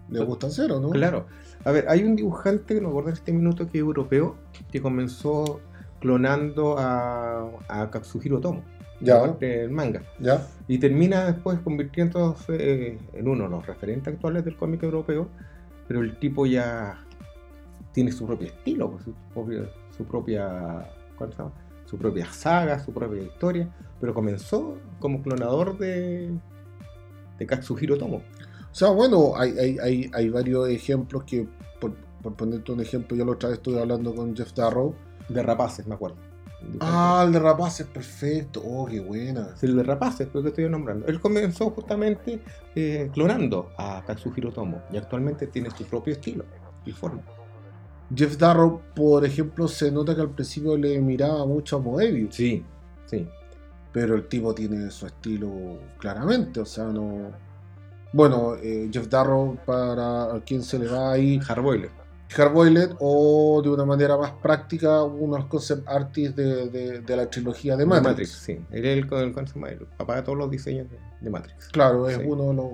le 0.10 0.24
gusta 0.24 0.48
hacer, 0.48 0.72
¿o 0.72 0.80
no? 0.80 0.90
Claro. 0.90 1.26
A 1.66 1.72
ver, 1.72 1.86
hay 1.90 2.04
un 2.04 2.16
dibujante, 2.16 2.76
que 2.76 2.82
no 2.82 2.90
acuerdo 2.90 3.10
en 3.10 3.16
este 3.16 3.34
minuto, 3.34 3.66
que 3.68 3.78
es 3.78 3.82
europeo, 3.82 4.36
que 4.72 4.82
comenzó 4.82 5.60
clonando 6.08 6.78
a, 6.80 7.50
a 7.68 7.90
Katsuhiro 7.92 8.40
Tomo, 8.40 8.64
Ya, 9.02 9.28
del 9.28 9.70
manga. 9.72 10.02
ya. 10.20 10.48
Y 10.70 10.78
termina 10.78 11.26
después 11.26 11.60
convirtiéndose 11.60 12.56
eh, 12.58 12.98
en 13.14 13.28
uno 13.28 13.44
de 13.44 13.50
los 13.50 13.66
referentes 13.68 14.14
actuales 14.14 14.46
del 14.46 14.56
cómic 14.56 14.82
europeo, 14.84 15.28
pero 15.86 16.02
el 16.02 16.18
tipo 16.18 16.46
ya 16.46 17.04
tiene 17.92 18.12
su 18.14 18.26
propio 18.26 18.48
estilo, 18.48 18.90
pues, 18.92 19.04
su, 19.04 19.14
propia, 19.34 19.70
su 19.98 20.06
propia 20.06 20.90
¿cuál 21.18 21.32
se 21.34 21.38
llama? 21.40 21.52
su 21.86 21.98
propia 21.98 22.26
saga, 22.32 22.80
su 22.80 22.94
propia 22.94 23.22
historia, 23.24 23.70
pero 24.00 24.14
comenzó 24.14 24.78
como 25.00 25.22
clonador 25.22 25.78
de, 25.78 26.32
de 27.38 27.46
Katsuhiro 27.46 27.98
Tomo. 27.98 28.18
O 28.18 28.76
sea, 28.76 28.90
bueno, 28.92 29.34
hay, 29.36 29.58
hay, 29.58 29.78
hay, 29.80 30.12
hay 30.14 30.30
varios 30.30 30.70
ejemplos 30.70 31.24
que, 31.26 31.48
por, 31.82 31.94
por 32.22 32.34
ponerte 32.36 32.72
un 32.72 32.80
ejemplo, 32.80 33.18
yo 33.18 33.26
la 33.26 33.32
otra 33.34 33.50
vez 33.50 33.58
estuve 33.58 33.80
hablando 33.82 34.16
con 34.16 34.36
Jeff 34.36 34.54
Darrow. 34.54 34.96
De 35.30 35.44
rapaces, 35.44 35.86
me 35.88 35.96
acuerdo. 35.96 36.18
Ah, 36.80 37.24
el 37.26 37.34
de 37.34 37.40
Rapaz 37.40 37.80
es 37.82 37.88
perfecto. 37.88 38.62
Oh, 38.66 38.86
qué 38.86 39.00
buena. 39.00 39.56
Sí, 39.56 39.68
el 39.68 39.78
de 39.78 39.84
rapaces, 39.84 40.28
lo 40.34 40.42
que 40.42 40.50
estoy 40.50 40.70
nombrando. 40.70 41.06
Él 41.08 41.20
comenzó 41.20 41.70
justamente 41.70 42.42
eh, 42.76 43.10
clonando 43.14 43.72
a 43.78 44.04
Katsuhiro 44.06 44.52
Tomo 44.52 44.82
y 44.92 44.98
actualmente 44.98 45.48
tiene 45.48 45.70
su 45.72 45.86
propio 45.86 46.14
estilo 46.14 46.46
y 46.86 46.92
forma. 46.92 47.22
Jeff 48.14 48.38
Darrow, 48.38 48.82
por 48.96 49.26
ejemplo, 49.26 49.68
se 49.68 49.92
nota 49.92 50.16
que 50.16 50.22
al 50.22 50.30
principio 50.32 50.78
le 50.78 51.00
miraba 51.00 51.46
mucho 51.46 51.78
a 51.78 51.80
Moebius. 51.80 52.36
Sí, 52.36 52.64
sí. 53.06 53.28
pero 53.92 54.16
el 54.16 54.28
tipo 54.28 54.54
tiene 54.54 54.90
su 54.92 55.06
estilo 55.08 55.52
claramente, 55.98 56.62
o 56.62 56.66
sea, 56.66 56.86
no... 56.86 57.32
Bueno, 58.14 58.56
eh, 58.56 58.90
Jeff 58.92 59.10
Darrow, 59.10 59.58
para 59.66 60.42
quien 60.46 60.64
se 60.64 60.80
le 60.80 60.88
va 60.88 61.12
ahí, 61.12 61.40
Hardboiled. 61.40 61.90
Hardboiled, 62.30 62.96
o 63.00 63.62
de 63.64 63.70
una 63.70 63.86
manera 63.86 64.18
más 64.18 64.32
práctica, 64.32 65.04
unos 65.04 65.46
concept 65.46 65.88
artists 65.88 66.36
de, 66.36 66.70
de- 66.70 67.00
de 67.02 67.16
la 67.16 67.30
trilogía 67.30 67.76
de 67.78 67.86
Matrix. 67.86 68.10
Matrix, 68.10 68.30
sí. 68.32 68.60
Él 68.72 68.86
es 68.86 68.98
el, 68.98 69.14
el, 69.14 69.34
el 69.70 69.78
papá 69.98 70.16
de 70.18 70.22
todos 70.24 70.38
los 70.38 70.52
diseños 70.52 70.88
de, 70.90 70.98
de 71.22 71.30
Matrix. 71.30 71.70
Claro, 71.70 72.08
es 72.10 72.18
Sí. 72.18 72.24
uno 72.26 72.50
de 72.50 72.54
los... 72.54 72.66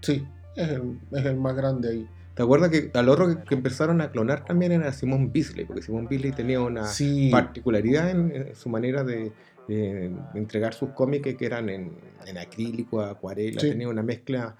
Sí, 0.00 0.26
es 0.56 0.68
el, 0.70 0.98
es 1.12 1.24
el 1.26 1.36
más 1.36 1.54
grande 1.54 1.88
ahí. 1.90 2.08
¿Te 2.34 2.42
acuerdas 2.42 2.70
que 2.70 2.90
al 2.94 3.08
otro 3.08 3.28
que, 3.28 3.44
que 3.44 3.54
empezaron 3.54 4.00
a 4.00 4.10
clonar 4.10 4.44
también 4.44 4.72
era 4.72 4.92
Simon 4.92 5.30
Beasley? 5.32 5.64
Porque 5.66 5.82
Simon 5.82 6.06
Beasley 6.08 6.32
tenía 6.32 6.60
una 6.60 6.84
Sí, 6.84 7.30
particularidad 7.30 8.10
en, 8.10 8.32
en 8.34 8.54
su 8.56 8.68
manera 8.68 9.04
de, 9.04 9.30
de 9.68 10.10
entregar 10.34 10.74
sus 10.74 10.90
cómics 10.90 11.36
que 11.36 11.46
eran 11.46 11.68
en, 11.68 11.92
en 12.26 12.38
acrílico, 12.38 13.00
acuarela, 13.00 13.60
Sí. 13.60 13.68
tenía 13.70 13.88
una 13.88 14.02
mezcla 14.02 14.56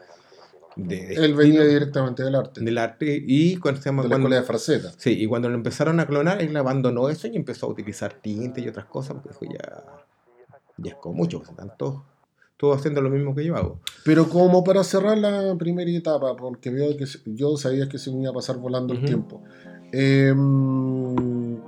de, 0.77 1.07
de 1.07 1.15
él 1.15 1.35
venía 1.35 1.63
directamente 1.65 2.23
del 2.25 2.35
arte, 2.35 2.61
del 2.61 2.79
arte 2.79 3.23
y 3.27 3.57
cuando 3.57 3.81
se 3.81 3.89
llama 3.91 4.03
de 4.03 4.09
la 4.09 4.13
cuando- 4.15 4.29
escuela 4.29 4.41
de 4.41 4.47
Fraceta. 4.47 4.93
Sí, 4.97 5.11
y 5.23 5.27
cuando 5.27 5.49
lo 5.49 5.55
empezaron 5.55 6.01
a 6.01 6.07
clonar, 6.07 6.43
él 6.43 6.57
abandonó 6.57 7.09
eso 7.09 7.27
y 7.29 7.37
empezó 7.37 7.67
a 7.67 7.71
utilizar 7.71 8.15
tinte 8.15 8.61
y 8.61 8.69
otras 8.69 8.87
cosas, 8.87 9.15
porque 9.23 9.29
dijo 9.41 9.55
ya, 9.59 9.85
ya 10.79 10.91
es 10.93 10.97
como 10.99 11.15
mucho, 11.17 11.39
pues, 11.39 11.51
están 11.51 11.73
todos, 11.79 12.03
haciendo 12.79 13.03
lo 13.03 13.11
mismo 13.11 13.35
que 13.35 13.45
yo 13.45 13.57
hago. 13.57 13.79
Pero 14.05 14.29
como 14.29 14.65
para 14.65 14.83
cerrar 14.85 15.19
la 15.19 15.55
primera 15.59 15.91
etapa, 15.91 16.35
porque 16.35 16.71
veo 16.71 16.97
que 16.97 17.05
yo 17.27 17.57
sabía 17.59 17.89
que 17.89 17.99
se 17.99 18.11
me 18.11 18.23
iba 18.23 18.31
a 18.31 18.35
pasar 18.35 18.57
volando 18.57 18.93
el 18.95 19.01
Ujú. 19.01 19.07
tiempo. 19.07 19.43
em, 19.93 21.59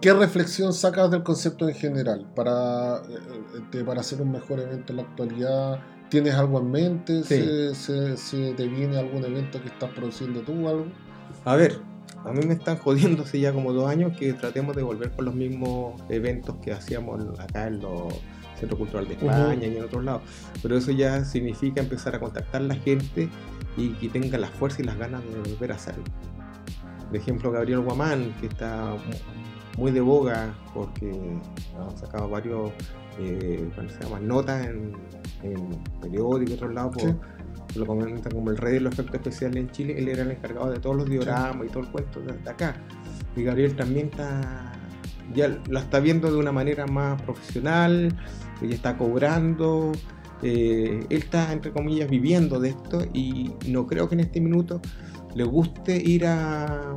¿Qué 0.00 0.12
reflexión 0.12 0.72
sacas 0.72 1.10
del 1.10 1.22
concepto 1.22 1.68
en 1.68 1.74
general 1.74 2.30
para, 2.34 2.98
eh, 2.98 3.60
de- 3.72 3.84
para 3.84 4.00
hacer 4.00 4.20
un 4.20 4.30
mejor 4.30 4.60
evento 4.60 4.92
en 4.92 4.96
la 4.98 5.02
actualidad? 5.02 5.80
¿Tienes 6.08 6.34
algo 6.34 6.60
en 6.60 6.70
mente? 6.70 7.22
Sí. 7.24 7.34
¿Se, 7.36 7.74
se, 7.74 8.16
se 8.16 8.54
te 8.54 8.66
viene 8.68 8.96
algún 8.98 9.24
evento 9.24 9.60
que 9.60 9.68
estás 9.68 9.90
produciendo 9.90 10.40
tú 10.40 10.66
o 10.66 10.68
algo? 10.68 10.86
A 11.44 11.56
ver, 11.56 11.78
a 12.24 12.32
mí 12.32 12.44
me 12.46 12.54
están 12.54 12.76
jodiendo 12.78 13.22
hace 13.24 13.40
ya 13.40 13.52
como 13.52 13.72
dos 13.72 13.88
años 13.90 14.16
que 14.16 14.32
tratemos 14.32 14.76
de 14.76 14.82
volver 14.82 15.10
con 15.12 15.24
los 15.24 15.34
mismos 15.34 16.00
eventos 16.08 16.56
que 16.62 16.72
hacíamos 16.72 17.20
acá 17.40 17.66
en 17.66 17.80
los 17.80 18.14
Centro 18.58 18.78
Cultural 18.78 19.06
de 19.06 19.14
España 19.14 19.66
y 19.66 19.76
en 19.76 19.84
otros 19.84 20.04
lados. 20.04 20.22
Pero 20.62 20.76
eso 20.78 20.90
ya 20.92 21.24
significa 21.24 21.80
empezar 21.82 22.14
a 22.14 22.20
contactar 22.20 22.62
a 22.62 22.64
la 22.64 22.74
gente 22.76 23.28
y 23.76 23.90
que 23.90 24.08
tenga 24.08 24.38
la 24.38 24.48
fuerza 24.48 24.80
y 24.82 24.84
las 24.86 24.96
ganas 24.96 25.22
de 25.24 25.50
volver 25.50 25.72
a 25.72 25.74
hacerlo. 25.74 26.04
Por 27.08 27.16
ejemplo, 27.16 27.50
Gabriel 27.52 27.80
Guamán, 27.80 28.32
que 28.40 28.46
está 28.46 28.94
mu- 28.94 29.82
muy 29.82 29.92
de 29.92 30.00
boga 30.00 30.54
porque 30.72 31.12
ha 31.78 31.96
sacado 31.98 32.30
varios, 32.30 32.70
eh, 33.20 33.68
¿cómo 33.76 33.88
se 33.90 34.02
llama? 34.02 34.20
Notas 34.20 34.66
en, 34.66 34.92
en 35.42 35.70
periódicos 36.00 36.50
y 36.50 36.54
otros 36.54 36.74
lados. 36.74 36.92
por- 36.96 37.02
Sí. 37.10 37.16
Lo 37.74 37.84
comentan 37.84 38.32
como 38.32 38.50
el 38.50 38.56
rey 38.56 38.74
de 38.74 38.80
los 38.80 38.94
efectos 38.94 39.16
especiales 39.16 39.56
en 39.56 39.70
Chile. 39.70 39.94
Él 39.98 40.08
era 40.08 40.22
el 40.22 40.30
encargado 40.30 40.70
de 40.70 40.78
todos 40.78 40.96
los 40.96 41.10
dioramas 41.10 41.66
y 41.66 41.68
todo 41.68 41.82
el 41.82 41.88
cuento 41.90 42.20
de, 42.20 42.32
acá. 42.48 42.76
Y 43.36 43.42
Gabriel 43.42 43.76
también 43.76 44.06
está. 44.06 44.72
Ya 45.34 45.58
la 45.68 45.80
está 45.80 45.98
viendo 46.00 46.30
de 46.30 46.38
una 46.38 46.52
manera 46.52 46.86
más 46.86 47.20
profesional, 47.22 48.16
ella 48.62 48.74
está 48.74 48.96
cobrando, 48.96 49.92
eh, 50.42 51.04
él 51.10 51.18
está, 51.18 51.52
entre 51.52 51.72
comillas, 51.72 52.08
viviendo 52.08 52.60
de 52.60 52.68
esto 52.70 53.00
y 53.12 53.52
no 53.68 53.86
creo 53.86 54.08
que 54.08 54.14
en 54.14 54.20
este 54.20 54.40
minuto 54.40 54.80
le 55.34 55.42
guste 55.44 55.96
ir 55.96 56.26
a, 56.26 56.94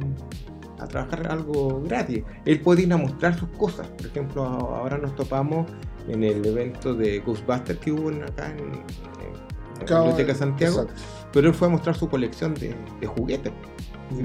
a 0.80 0.88
trabajar 0.88 1.28
algo 1.32 1.82
gratis. 1.82 2.24
Él 2.46 2.62
puede 2.62 2.84
ir 2.84 2.94
a 2.94 2.98
mostrar 2.98 3.38
sus 3.38 3.50
cosas. 3.50 3.88
Por 3.88 4.06
ejemplo, 4.06 4.44
ahora 4.46 4.98
nos 5.00 5.16
topamos 5.16 5.66
en 6.10 6.24
el 6.24 6.46
evento 6.46 6.94
de 6.94 7.20
Ghostbusters 7.20 7.80
que 7.80 7.92
hubo 7.92 8.10
acá 8.24 8.48
en, 8.52 8.60
en 8.60 9.90
la 9.90 10.00
Biblioteca 10.02 10.36
Santiago, 10.36 10.82
Exacto. 10.82 11.02
pero 11.32 11.48
él 11.48 11.54
fue 11.54 11.68
a 11.68 11.72
mostrar 11.72 11.96
su 11.96 12.10
colección 12.10 12.54
de, 12.56 12.76
de 13.00 13.08
juguetes. 13.08 13.54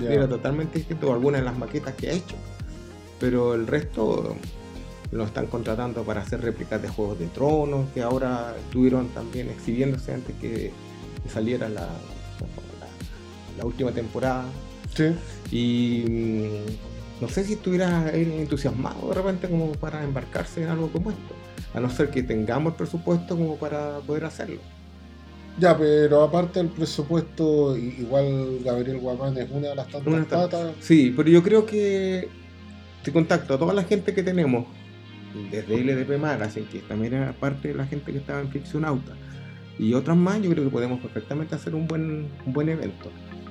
Ya. 0.01 0.11
Era 0.12 0.27
totalmente 0.29 0.79
distinto 0.79 1.11
a 1.11 1.14
algunas 1.14 1.42
de 1.42 1.44
las 1.44 1.59
maquetas 1.59 1.94
que 1.94 2.09
ha 2.09 2.12
hecho. 2.12 2.37
Pero 3.20 3.55
el 3.55 3.66
resto 3.66 4.35
lo 5.12 5.25
están 5.25 5.47
contratando 5.47 6.03
para 6.03 6.23
hacer 6.23 6.40
réplicas 6.40 6.81
de 6.83 6.88
Juegos 6.88 7.18
de 7.18 7.27
Tronos, 7.27 7.87
que 7.92 8.03
ahora 8.03 8.55
estuvieron 8.59 9.09
también 9.09 9.49
exhibiéndose 9.51 10.12
antes 10.14 10.35
que, 10.40 10.73
saliera 11.33 11.68
la, 11.68 11.83
la- 11.83 13.59
la 13.59 13.64
última 13.64 13.92
temporada. 13.92 14.44
Sí. 14.94 15.14
Y 15.51 16.05
mm, 16.09 17.23
no 17.23 17.29
sé 17.29 17.44
si 17.44 17.53
estuviera 17.55 18.11
entusiasmado 18.12 19.09
de 19.09 19.14
repente 19.14 19.49
como 19.49 19.73
para 19.73 20.03
embarcarse 20.03 20.62
en 20.64 20.70
algo 20.70 20.88
como 20.90 21.11
esto. 21.11 21.34
A 21.75 21.81
no 21.81 21.91
ser 21.91 22.11
que 22.11 22.23
tengamos 22.23 22.73
el 22.73 22.77
presupuesto 22.77 23.37
como 23.37 23.57
para 23.57 23.99
poder 23.99 24.25
hacerlo. 24.25 24.61
Ya, 25.59 25.77
pero 25.77 26.23
aparte 26.23 26.59
del 26.59 26.69
presupuesto, 26.69 27.77
igual 27.77 28.61
Gabriel 28.65 28.99
Guamán 28.99 29.37
es 29.37 29.49
una 29.51 29.69
de 29.69 29.75
las 29.77 29.89
tantas 29.89 30.13
Una 30.13 30.25
patas. 30.25 30.73
Sí, 30.81 31.13
pero 31.17 31.29
yo 31.29 31.43
creo 31.43 31.65
que 31.65 32.29
te 33.05 33.13
contacto 33.13 33.55
a 33.55 33.59
toda 33.59 33.73
la 33.73 33.85
gente 33.85 34.15
que 34.15 34.23
tenemos, 34.23 34.67
desde 35.51 35.85
LDP 35.85 36.19
Magazine, 36.19 36.67
que 36.67 36.81
también 36.81 37.15
era 37.15 37.33
parte 37.33 37.69
de 37.69 37.75
la 37.75 37.87
gente 37.87 38.11
que 38.11 38.19
estaba 38.19 38.41
en 38.41 38.49
Ficcionauta, 38.49 39.13
y 39.79 39.95
otras 39.95 40.17
más, 40.17 40.41
yo 40.41 40.51
creo 40.51 40.65
que 40.65 40.71
podemos 40.71 41.01
perfectamente 41.01 41.55
hacer 41.55 41.75
un 41.75 41.87
buen, 41.87 42.29
un 42.47 42.53
buen 42.53 42.69
evento. 42.69 43.11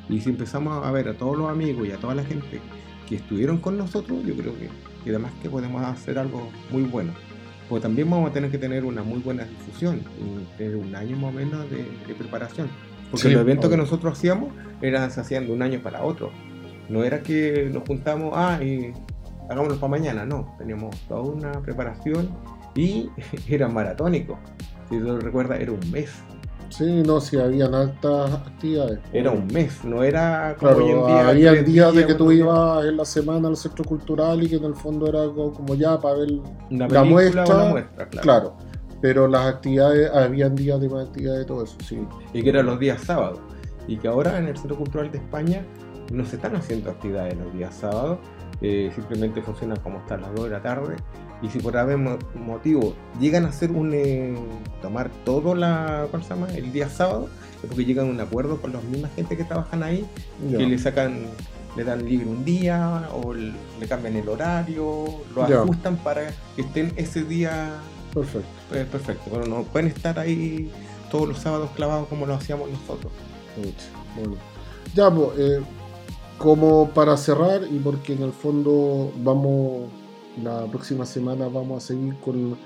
Y 0.10 0.20
si 0.20 0.30
empezamos 0.30 0.86
a 0.86 0.92
ver 0.92 1.08
a 1.08 1.14
todos 1.14 1.38
los 1.38 1.50
amigos 1.50 1.88
y 1.88 1.92
a 1.92 1.98
toda 1.98 2.16
la 2.16 2.24
gente 2.24 2.60
que 3.08 3.16
estuvieron 3.16 3.58
con 3.58 3.78
nosotros, 3.78 4.20
yo 4.26 4.36
creo 4.36 4.54
que, 4.58 4.70
que 5.04 5.10
además 5.10 5.32
que 5.42 5.50
podemos 5.50 5.84
hacer 5.84 6.18
algo 6.18 6.50
muy 6.72 6.84
bueno. 6.84 7.14
Porque 7.69 7.82
también 7.84 8.10
vamos 8.10 8.30
a 8.30 8.34
tener 8.34 8.52
que 8.52 8.58
tener 8.58 8.86
una 8.86 9.04
muy 9.04 9.19
buena 9.19 9.45
difusión 9.45 10.02
y 10.19 10.58
tener 10.58 10.76
un 10.76 10.95
año 10.95 11.15
más 11.17 11.34
o 11.34 11.34
menos 11.34 11.69
de, 11.69 11.86
de 12.08 12.13
preparación. 12.13 12.67
Porque 13.10 13.28
Sí, 13.28 13.34
los 13.34 13.41
eventos 13.41 13.69
que 13.69 13.78
nosotros 13.78 14.17
hacíamos 14.17 14.52
eran 14.82 15.10
se 15.12 15.21
hacían 15.21 15.45
de 15.45 15.54
un 15.54 15.62
año 15.62 15.82
para 15.82 16.04
otro. 16.04 16.32
No 16.89 17.04
era 17.04 17.21
que 17.21 17.69
nos 17.71 17.84
juntamos, 17.88 18.34
ah, 18.36 18.60
y 18.62 18.91
hagámoslo 19.49 19.80
para 19.80 19.91
mañana, 19.91 20.26
no. 20.26 20.56
Teníamos 20.58 20.95
toda 21.08 21.21
una 21.21 21.52
preparación 21.62 22.30
y 22.76 23.10
era 23.47 23.67
maratónico. 23.67 24.39
Si 24.89 24.99
tú 24.99 25.17
recuerdas, 25.19 25.60
era 25.60 25.71
un 25.71 25.91
mes. 25.91 26.12
Sí, 26.78 27.04
no, 27.06 27.22
sí, 27.22 27.38
habían 27.38 27.76
altas 27.76 28.32
actividades. 28.34 28.98
Era 29.12 29.30
un 29.30 29.46
mes, 29.46 29.86
no 29.86 30.02
era 30.02 30.56
como 30.60 30.72
Claro, 30.72 30.86
hoy 30.86 30.92
en 30.92 31.06
día. 31.06 31.30
había 31.30 31.54
días 31.64 31.94
de 31.94 32.08
que 32.08 32.16
tú 32.16 32.32
ibas 32.32 32.86
en 32.86 32.98
la 32.98 33.06
semana 33.06 33.48
al 33.48 33.58
centro 33.58 33.86
cultural 33.86 34.42
y 34.42 34.50
que 34.50 34.56
en 34.56 34.64
el 34.64 34.74
fondo 34.74 35.08
era 35.08 35.22
algo 35.22 35.54
como 35.54 35.76
ya 35.76 36.00
para 36.00 36.16
ver, 36.18 36.30
Una 36.72 36.88
la 36.88 37.04
muestra, 37.04 37.44
claro. 37.44 37.84
claro. 38.22 38.58
Pero 39.02 39.28
las 39.28 39.46
actividades, 39.46 40.10
habían 40.16 40.56
días 40.56 40.82
de 40.82 40.90
más 40.90 41.08
actividades, 41.10 41.46
todo 41.46 41.64
eso, 41.64 41.76
sí. 41.86 42.00
Y 42.34 42.42
que 42.42 42.50
eran 42.50 42.66
los 42.66 42.80
días 42.80 43.02
sábados. 43.02 43.40
Y 43.88 43.98
que 43.98 44.08
ahora 44.08 44.40
en 44.40 44.48
el 44.48 44.58
Centro 44.58 44.76
Cultural 44.76 45.12
de 45.12 45.20
España 45.20 45.64
no 46.12 46.26
se 46.26 46.38
están 46.38 46.56
haciendo 46.56 46.90
actividades 46.90 47.38
los 47.38 47.54
días 47.54 47.76
sábados, 47.76 48.18
eh, 48.62 48.92
simplemente 48.96 49.44
funcionan 49.44 49.78
como 49.82 50.00
hasta 50.00 50.18
las 50.18 50.34
2 50.34 50.46
de 50.46 50.50
la 50.50 50.62
tarde. 50.62 50.96
Y 51.43 51.49
si 51.49 51.60
por 51.60 51.75
algún 51.77 52.17
motivo 52.36 52.95
llegan 53.19 53.45
a 53.45 53.49
hacer 53.49 53.71
un. 53.71 53.91
Eh, 53.93 54.34
tomar 54.82 55.12
todo 55.25 55.53
la, 55.53 56.08
¿cómo 56.10 56.23
se 56.23 56.29
llama? 56.29 56.47
el 56.56 56.71
día 56.71 56.89
sábado, 56.89 57.29
es 57.62 57.67
porque 57.67 57.86
llegan 57.86 58.08
a 58.08 58.10
un 58.10 58.19
acuerdo 58.19 58.60
con 58.62 58.73
las 58.73 58.84
mismas 58.86 59.12
gente 59.15 59.38
que 59.38 59.43
trabajan 59.43 59.84
ahí, 59.84 60.06
que 60.49 60.65
le 60.65 60.77
sacan, 60.79 61.25
le 61.75 61.84
dan 61.84 62.06
libre 62.06 62.27
un 62.27 62.43
día, 62.43 63.10
o 63.13 63.34
le 63.34 63.88
cambian 63.88 64.15
el 64.15 64.27
horario, 64.27 65.06
lo 65.36 65.43
ajustan 65.43 65.97
para 65.97 66.32
que 66.56 66.62
estén 66.62 66.93
ese 66.95 67.23
día 67.23 67.73
Perfecto. 68.13 68.75
eh, 68.75 68.86
perfecto. 68.89 69.29
Bueno, 69.29 69.45
no 69.45 69.63
pueden 69.63 69.88
estar 69.88 70.19
ahí 70.19 70.71
todos 71.10 71.27
los 71.27 71.39
sábados 71.39 71.69
clavados 71.75 72.08
como 72.08 72.25
lo 72.25 72.36
hacíamos 72.36 72.69
nosotros. 72.69 73.12
Bueno. 74.15 74.36
Ya, 74.95 75.10
pues, 75.10 75.29
eh, 75.38 75.62
como 76.38 76.89
para 76.89 77.17
cerrar, 77.17 77.62
y 77.69 77.79
porque 77.79 78.13
en 78.13 78.23
el 78.23 78.34
fondo 78.34 79.12
vamos, 79.23 79.89
la 80.41 80.65
próxima 80.67 81.06
semana 81.06 81.48
vamos 81.48 81.84
a 81.84 81.88
seguir 81.88 82.15
con, 82.19 82.58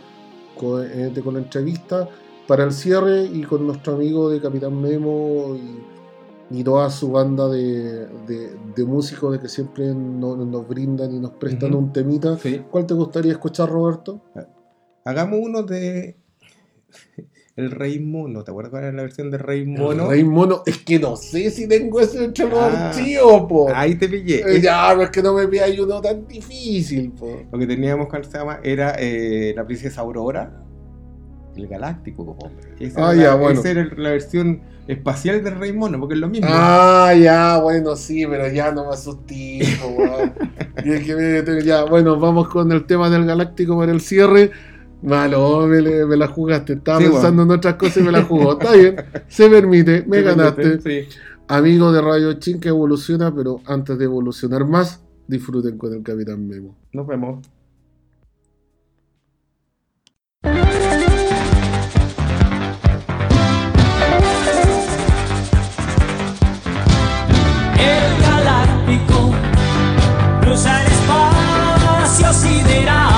con, 0.57 0.85
eh, 0.85 1.11
con 1.23 1.33
la 1.33 1.39
entrevista, 1.41 2.07
para 2.47 2.63
el 2.63 2.71
cierre 2.71 3.25
y 3.25 3.43
con 3.43 3.65
nuestro 3.67 3.95
amigo 3.95 4.29
de 4.29 4.39
Capitán 4.39 4.79
Memo 4.81 5.55
y, 5.55 6.59
y 6.59 6.63
toda 6.63 6.89
su 6.89 7.11
banda 7.11 7.49
de, 7.49 8.07
de- 8.25 8.55
de 8.75 8.85
músicos 8.85 9.33
de 9.33 9.39
que 9.39 9.49
siempre 9.49 9.93
no- 9.93 10.37
nos 10.37 10.67
brindan 10.67 11.13
y 11.13 11.19
nos 11.19 11.31
prestan 11.31 11.75
un 11.75 11.91
temita. 11.91 12.37
Sí. 12.37 12.61
¿Cuál 12.71 12.85
te 12.85 12.93
gustaría 12.93 13.33
escuchar, 13.33 13.69
Roberto? 13.69 14.21
Hagamos 15.03 15.39
uno 15.43 15.63
de 15.63 16.15
El 17.57 17.71
Rey 17.71 17.99
Mono. 17.99 18.43
¿Te 18.43 18.51
acuerdas 18.51 18.69
cuál 18.69 18.83
era 18.83 18.93
la 18.93 19.01
versión 19.01 19.31
de 19.31 19.37
Rey 19.39 19.65
Mono? 19.65 20.03
El 20.03 20.09
Rey 20.09 20.23
Mono. 20.23 20.61
Es 20.65 20.77
que 20.77 20.99
no 20.99 21.15
sé 21.15 21.49
si 21.49 21.67
tengo 21.67 21.99
ese 21.99 22.23
entre 22.25 22.45
los 22.47 22.57
Ah. 22.59 22.89
archivos, 22.89 23.41
po. 23.49 23.67
Ahí 23.73 23.95
te 23.95 24.07
pillé. 24.07 24.43
Eh, 24.57 24.61
ya, 24.61 24.89
pero 24.91 25.03
es 25.03 25.09
que 25.09 25.23
no 25.23 25.33
me 25.33 25.47
pidáis 25.47 25.79
uno 25.79 25.99
tan 25.99 26.27
difícil, 26.27 27.11
po. 27.11 27.41
Lo 27.51 27.57
que 27.59 27.65
teníamos, 27.67 28.07
¿cuál 28.09 28.23
se 28.25 28.37
llama? 28.37 28.59
Era 28.63 28.95
eh, 28.99 29.53
la 29.55 29.65
princesa 29.65 30.01
Aurora. 30.01 30.63
El 31.55 31.67
Galáctico, 31.67 32.23
po. 32.37 32.51
Esa 32.79 33.09
Ah, 33.09 33.13
era, 33.13 33.23
ya, 33.23 33.35
bueno. 33.35 33.59
esa 33.59 33.71
era 33.71 33.89
la 33.97 34.11
versión 34.11 34.61
espacial 34.87 35.43
del 35.43 35.55
Rey 35.59 35.73
Mono, 35.73 35.99
porque 35.99 36.13
es 36.13 36.19
lo 36.21 36.29
mismo. 36.29 36.47
Ah, 36.51 37.11
ya, 37.19 37.59
bueno, 37.59 37.95
sí, 37.95 38.25
pero 38.27 38.47
ya 38.49 38.71
no 38.71 38.85
me 38.85 38.93
asusté, 38.93 39.61
po. 39.81 39.97
Y 40.85 40.91
es 40.91 41.03
que 41.07 41.63
ya, 41.65 41.85
bueno, 41.85 42.19
vamos 42.19 42.49
con 42.49 42.71
el 42.71 42.85
tema 42.85 43.09
del 43.09 43.25
Galáctico 43.25 43.75
para 43.79 43.91
el 43.91 43.99
cierre. 43.99 44.51
Malo, 45.01 45.67
me, 45.67 45.81
le- 45.81 46.05
me 46.05 46.17
la 46.17 46.27
jugaste. 46.27 46.73
Estaba 46.73 46.99
Sí, 46.99 47.05
pensando 47.05 47.43
en 47.43 47.51
otras 47.51 47.75
cosas 47.75 47.97
y 47.97 48.01
me 48.03 48.11
la 48.11 48.23
jugó. 48.23 48.53
Está 48.53 48.73
bien, 48.73 48.95
se 49.27 49.49
permite, 49.49 50.03
me 50.07 50.17
¿Te 50.17 50.23
ganaste. 50.23 50.61
permite? 50.61 51.03
Sí. 51.03 51.09
Amigo 51.47 51.91
de 51.91 52.01
Radio 52.01 52.33
Chin 52.33 52.59
que 52.59 52.69
evoluciona, 52.69 53.33
pero 53.33 53.61
antes 53.65 53.97
de 53.97 54.05
evolucionar 54.05 54.65
más, 54.65 55.01
disfruten 55.27 55.77
con 55.77 55.93
el 55.93 56.03
Capitán 56.03 56.45
Memo. 56.47 56.75
Nos 56.91 57.07
vemos. 57.07 57.39
El 67.79 68.21
galáctico 68.21 69.31
cruza 70.41 70.81
el 70.81 70.87
espacio 70.91 72.33
sideral. 72.33 73.16